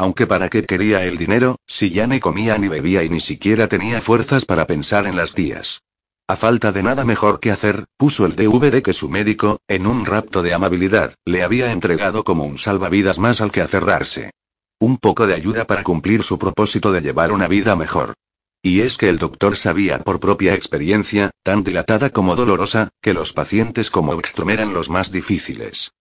[0.00, 3.68] Aunque para qué quería el dinero, si ya ni comía ni bebía y ni siquiera
[3.68, 5.82] tenía fuerzas para pensar en las tías.
[6.26, 10.06] A falta de nada mejor que hacer, puso el DVD que su médico, en un
[10.06, 14.30] rapto de amabilidad, le había entregado como un salvavidas más al que aferrarse.
[14.78, 18.14] Un poco de ayuda para cumplir su propósito de llevar una vida mejor.
[18.62, 23.34] Y es que el doctor sabía por propia experiencia, tan dilatada como dolorosa, que los
[23.34, 25.92] pacientes como Ekstrom eran los más difíciles.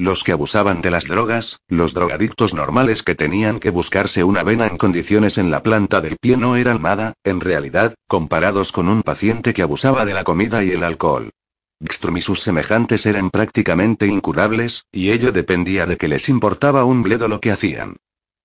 [0.00, 4.68] Los que abusaban de las drogas, los drogadictos normales que tenían que buscarse una vena
[4.68, 9.02] en condiciones en la planta del pie no eran nada, en realidad, comparados con un
[9.02, 11.30] paciente que abusaba de la comida y el alcohol.
[11.80, 17.02] Gstrom y sus semejantes eran prácticamente incurables, y ello dependía de que les importaba un
[17.02, 17.96] bledo lo que hacían.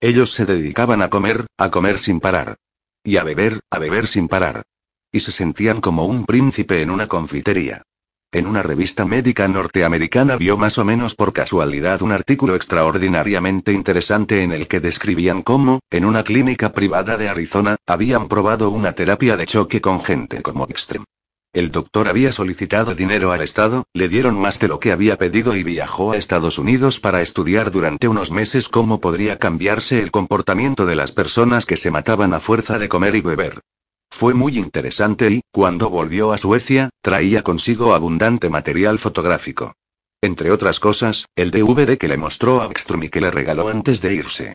[0.02, 2.56] Ellos se dedicaban a comer, a comer sin parar.
[3.04, 4.64] Y a beber, a beber sin parar.
[5.12, 7.84] Y se sentían como un príncipe en una confitería.
[8.34, 14.42] En una revista médica norteamericana vio más o menos por casualidad un artículo extraordinariamente interesante
[14.42, 19.38] en el que describían cómo, en una clínica privada de Arizona, habían probado una terapia
[19.38, 21.06] de choque con gente como Extreme.
[21.54, 25.56] El doctor había solicitado dinero al Estado, le dieron más de lo que había pedido
[25.56, 30.88] y viajó a Estados Unidos para estudiar durante unos meses cómo podría cambiarse el comportamiento
[30.88, 33.60] de las personas que se mataban a fuerza de comer y beber.
[34.16, 39.74] Fue muy interesante y, cuando volvió a Suecia, traía consigo abundante material fotográfico.
[40.22, 44.02] Entre otras cosas, el DVD que le mostró a Ekström y que le regaló antes
[44.02, 44.54] de irse.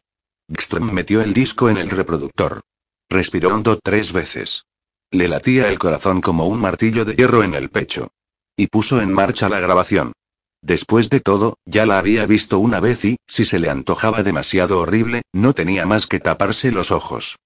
[0.48, 2.60] Ekström metió el disco en el reproductor.
[3.10, 4.64] Respiró hondo tres veces.
[5.10, 8.12] Le latía el corazón como un martillo de hierro en el pecho.
[8.56, 10.12] Y puso en marcha la grabación.
[10.62, 14.78] Después de todo, ya la había visto una vez y, si se le antojaba demasiado
[14.78, 17.39] horrible, no tenía más que taparse los ojos.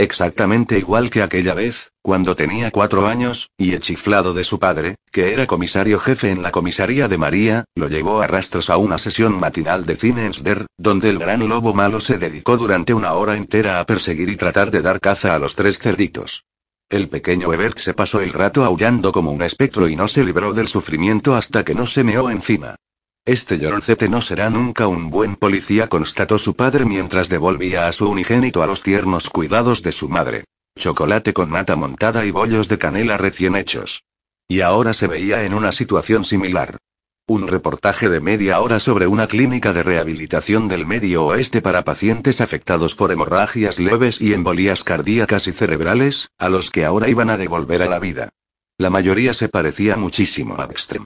[0.00, 4.94] Exactamente igual que aquella vez, cuando tenía cuatro años, y el chiflado de su padre,
[5.12, 8.96] que era comisario jefe en la comisaría de María, lo llevó a rastros a una
[8.96, 13.12] sesión matinal de cine en Sder, donde el gran lobo malo se dedicó durante una
[13.12, 16.46] hora entera a perseguir y tratar de dar caza a los tres cerditos.
[16.88, 20.54] El pequeño Ebert se pasó el rato aullando como un espectro y no se libró
[20.54, 22.76] del sufrimiento hasta que no se meó encima.
[23.26, 28.08] Este lloroncete no será nunca un buen policía, constató su padre mientras devolvía a su
[28.08, 30.44] unigénito a los tiernos cuidados de su madre.
[30.78, 34.04] Chocolate con nata montada y bollos de canela recién hechos.
[34.48, 36.78] Y ahora se veía en una situación similar.
[37.26, 42.40] Un reportaje de media hora sobre una clínica de rehabilitación del Medio Oeste para pacientes
[42.40, 47.36] afectados por hemorragias leves y embolías cardíacas y cerebrales, a los que ahora iban a
[47.36, 48.30] devolver a la vida.
[48.78, 51.04] La mayoría se parecía muchísimo a Extreme.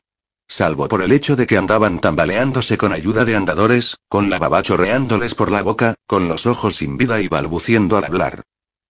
[0.57, 4.63] Salvo por el hecho de que andaban tambaleándose con ayuda de andadores, con la baba
[4.63, 8.43] chorreándoles por la boca, con los ojos sin vida y balbuciendo al hablar.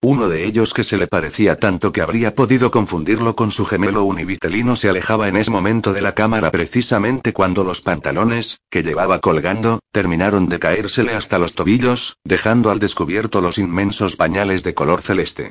[0.02, 4.04] Uno de ellos que se le parecía tanto que habría podido confundirlo con su gemelo
[4.04, 9.20] univitelino se alejaba en ese momento de la cámara precisamente cuando los pantalones, que llevaba
[9.20, 15.00] colgando, terminaron de caérsele hasta los tobillos, dejando al descubierto los inmensos pañales de color
[15.00, 15.48] celeste.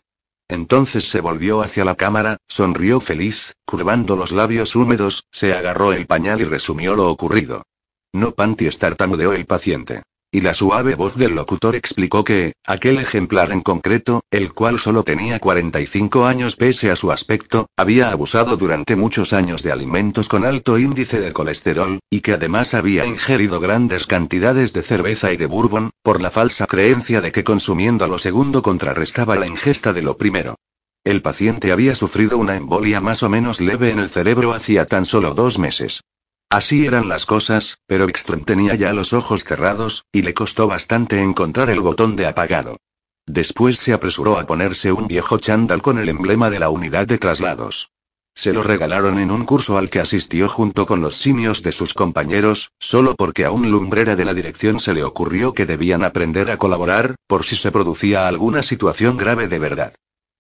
[0.47, 6.05] Entonces se volvió hacia la cámara, sonrió feliz, curvando los labios húmedos, se agarró el
[6.05, 7.63] pañal y resumió lo ocurrido.
[8.13, 10.03] No panty tartamudeó el paciente.
[10.35, 15.03] Y la suave voz del locutor explicó que, aquel ejemplar en concreto, el cual solo
[15.03, 20.43] tenía 45 años pese a su aspecto, había abusado durante muchos años de alimentos con
[20.43, 25.45] alto índice de colesterol, y que además había ingerido grandes cantidades de cerveza y de
[25.45, 30.17] bourbon, por la falsa creencia de que consumiendo lo segundo contrarrestaba la ingesta de lo
[30.17, 30.55] primero.
[31.03, 35.05] El paciente había sufrido una embolia más o menos leve en el cerebro hacía tan
[35.05, 36.01] solo dos meses.
[36.53, 41.19] Así eran las cosas, pero Ekström tenía ya los ojos cerrados, y le costó bastante
[41.19, 42.77] encontrar el botón de apagado.
[43.25, 47.17] Después se apresuró a ponerse un viejo chándal con el emblema de la unidad de
[47.17, 47.89] traslados.
[48.35, 51.95] Se lo regalaron en un curso al que asistió junto con los simios de sus
[51.95, 56.51] compañeros, solo porque a un lumbrera de la dirección se le ocurrió que debían aprender
[56.51, 59.95] a colaborar, por si se producía alguna situación grave de verdad.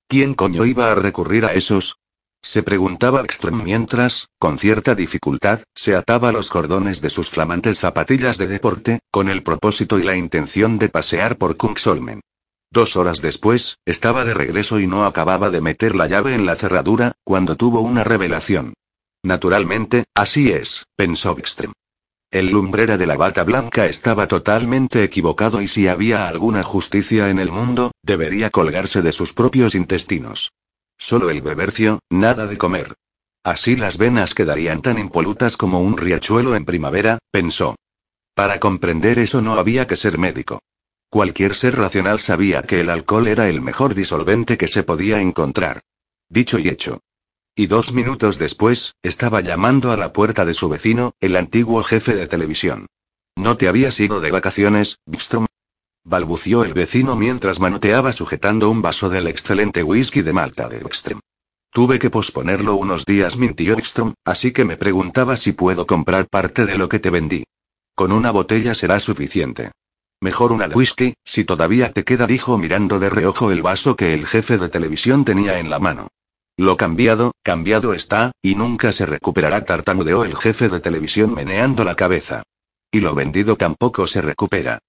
[0.07, 1.97] ¿Quién coño iba a recurrir a esos?
[2.45, 8.37] Se preguntaba Ekström mientras, con cierta dificultad, se ataba los cordones de sus flamantes zapatillas
[8.37, 12.19] de deporte, con el propósito y la intención de pasear por Kungsolmen.
[12.69, 16.57] Dos horas después, estaba de regreso y no acababa de meter la llave en la
[16.57, 18.73] cerradura, cuando tuvo una revelación.
[19.23, 21.71] Naturalmente, así es, pensó Ekström.
[22.29, 27.39] El lumbrera de la bata blanca estaba totalmente equivocado y si había alguna justicia en
[27.39, 30.51] el mundo, debería colgarse de sus propios intestinos.
[31.03, 32.93] Solo el bebercio, nada de comer.
[33.43, 37.75] Así las venas quedarían tan impolutas como un riachuelo en primavera, pensó.
[38.33, 40.61] Para comprender eso no había que ser médico.
[41.09, 45.81] Cualquier ser racional sabía que el alcohol era el mejor disolvente que se podía encontrar.
[46.29, 47.01] Dicho y hecho.
[47.53, 52.15] Y dos minutos después, estaba llamando a la puerta de su vecino, el antiguo jefe
[52.15, 52.87] de televisión.
[53.35, 55.47] ¿No te habías ido de vacaciones, Bistrom?
[56.03, 61.19] Balbució el vecino mientras manoteaba sujetando un vaso del excelente whisky de Malta de Ekström.
[61.71, 66.65] Tuve que posponerlo unos días, mintió Ekström, así que me preguntaba si puedo comprar parte
[66.65, 67.45] de lo que te vendí.
[67.95, 69.71] Con una botella será suficiente.
[70.21, 74.13] Mejor una de whisky, si todavía te queda, dijo mirando de reojo el vaso que
[74.13, 76.07] el jefe de televisión tenía en la mano.
[76.57, 81.95] Lo cambiado, cambiado está, y nunca se recuperará, tartamudeó el jefe de televisión meneando la
[81.95, 82.43] cabeza.
[82.91, 84.79] Y lo vendido tampoco se recupera.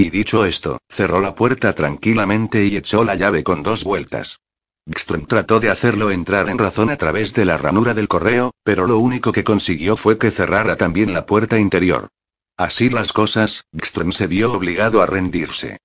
[0.00, 4.40] Y dicho esto, cerró la puerta tranquilamente y echó la llave con dos vueltas.
[4.86, 8.86] Gström trató de hacerlo entrar en razón a través de la ranura del correo, pero
[8.86, 12.08] lo único que consiguió fue que cerrara también la puerta interior.
[12.56, 15.76] Así las cosas, Gström se vio obligado a rendirse.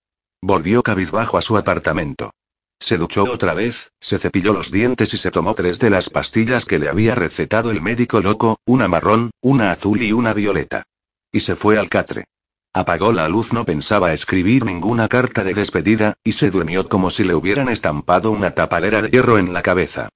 [0.41, 2.31] Volvió cabizbajo a su apartamento.
[2.79, 6.63] Se duchó otra vez, se cepilló los dientes y se tomó tres de las pastillas
[6.63, 10.83] que le había recetado el médico loco, una marrón, una azul y una violeta.
[11.33, 12.23] Y se fue al catre.
[12.75, 17.23] Apagó la luz, no pensaba escribir ninguna carta de despedida, y se durmió como si
[17.23, 20.09] le hubieran estampado una tapalera de hierro en la cabeza.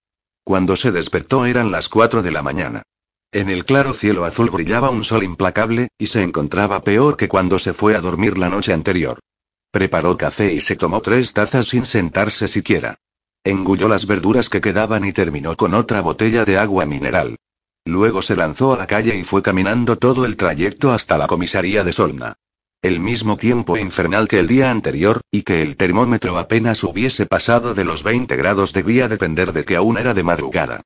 [0.44, 2.84] Cuando se despertó eran las cuatro de la mañana.
[3.32, 7.60] En el claro cielo azul brillaba un sol implacable, y se encontraba peor que cuando
[7.60, 9.20] se fue a dormir la noche anterior.
[9.72, 12.98] Preparó café y se tomó tres tazas sin sentarse siquiera.
[13.46, 17.38] Engulló las verduras que quedaban y terminó con otra botella de agua mineral.
[17.86, 21.86] Luego se lanzó a la calle y fue caminando todo el trayecto hasta la comisaría
[21.86, 22.36] de Solna.
[22.82, 27.74] El mismo tiempo infernal que el día anterior, y que el termómetro apenas hubiese pasado
[27.74, 30.84] de los 20 grados debía depender de que aún era de madrugada.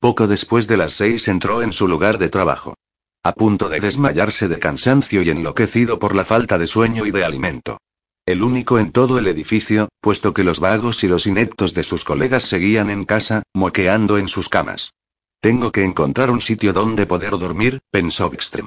[0.00, 2.74] Poco después de las seis entró en su lugar de trabajo.
[3.22, 7.24] A punto de desmayarse de cansancio y enloquecido por la falta de sueño y de
[7.24, 7.78] alimento.
[8.26, 12.02] El único en todo el edificio, puesto que los vagos y los ineptos de sus
[12.02, 14.94] colegas seguían en casa, moqueando en sus camas.
[15.40, 18.66] Tengo que encontrar un sitio donde poder dormir, pensó Bickström.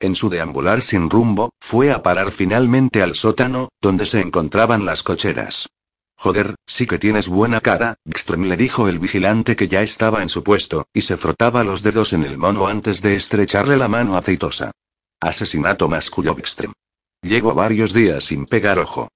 [0.00, 5.02] En su deambular sin rumbo, fue a parar finalmente al sótano, donde se encontraban las
[5.02, 5.68] cocheras.
[6.16, 10.30] Joder, sí que tienes buena cara, Bickström le dijo el vigilante que ya estaba en
[10.30, 14.16] su puesto, y se frotaba los dedos en el mono antes de estrecharle la mano
[14.16, 14.70] aceitosa.
[15.20, 16.72] Asesinato masculló Bickström.
[17.22, 19.08] Llevo varios días sin pegar ojo.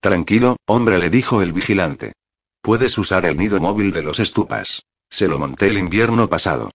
[0.00, 2.14] Tranquilo, hombre, le dijo el vigilante.
[2.60, 4.82] Puedes usar el nido móvil de los estupas.
[5.08, 6.72] Se lo monté el invierno pasado.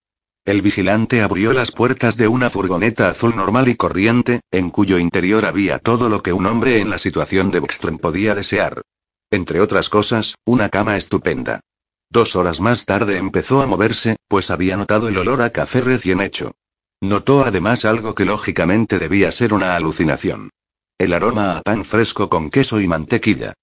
[0.47, 5.45] El vigilante abrió las puertas de una furgoneta azul normal y corriente, en cuyo interior
[5.45, 8.81] había todo lo que un hombre en la situación de Beckström podía desear.
[9.29, 11.59] Entre otras cosas, una cama estupenda.
[12.09, 16.21] Dos horas más tarde empezó a moverse, pues había notado el olor a café recién
[16.21, 16.53] hecho.
[17.01, 20.51] Notó además algo que lógicamente debía ser una alucinación.
[20.97, 23.53] El aroma a pan fresco con queso y mantequilla.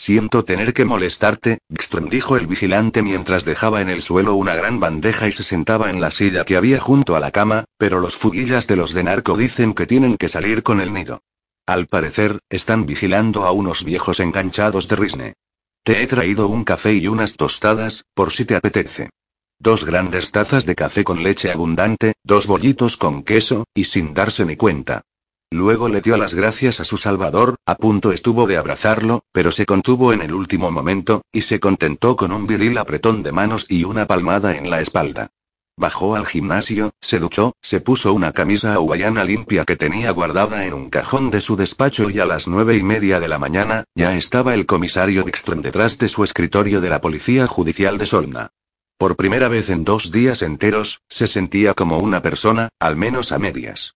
[0.00, 4.78] Siento tener que molestarte, Gström dijo el vigilante mientras dejaba en el suelo una gran
[4.78, 8.14] bandeja y se sentaba en la silla que había junto a la cama, pero los
[8.14, 11.22] fuguillas de los de narco dicen que tienen que salir con el nido.
[11.66, 15.34] Al parecer, están vigilando a unos viejos enganchados de risne.
[15.82, 19.10] Te he traído un café y unas tostadas, por si te apetece.
[19.58, 24.44] Dos grandes tazas de café con leche abundante, dos bollitos con queso, y sin darse
[24.44, 25.02] ni cuenta.
[25.50, 29.64] Luego le dio las gracias a su Salvador, a punto estuvo de abrazarlo, pero se
[29.64, 33.84] contuvo en el último momento, y se contentó con un viril apretón de manos y
[33.84, 35.30] una palmada en la espalda.
[35.78, 40.74] Bajó al gimnasio, se duchó, se puso una camisa hawaiana limpia que tenía guardada en
[40.74, 44.16] un cajón de su despacho y a las nueve y media de la mañana, ya
[44.16, 48.50] estaba el comisario Wikström detrás de su escritorio de la Policía Judicial de Solna.
[48.98, 53.38] Por primera vez en dos días enteros, se sentía como una persona, al menos a
[53.38, 53.94] medias.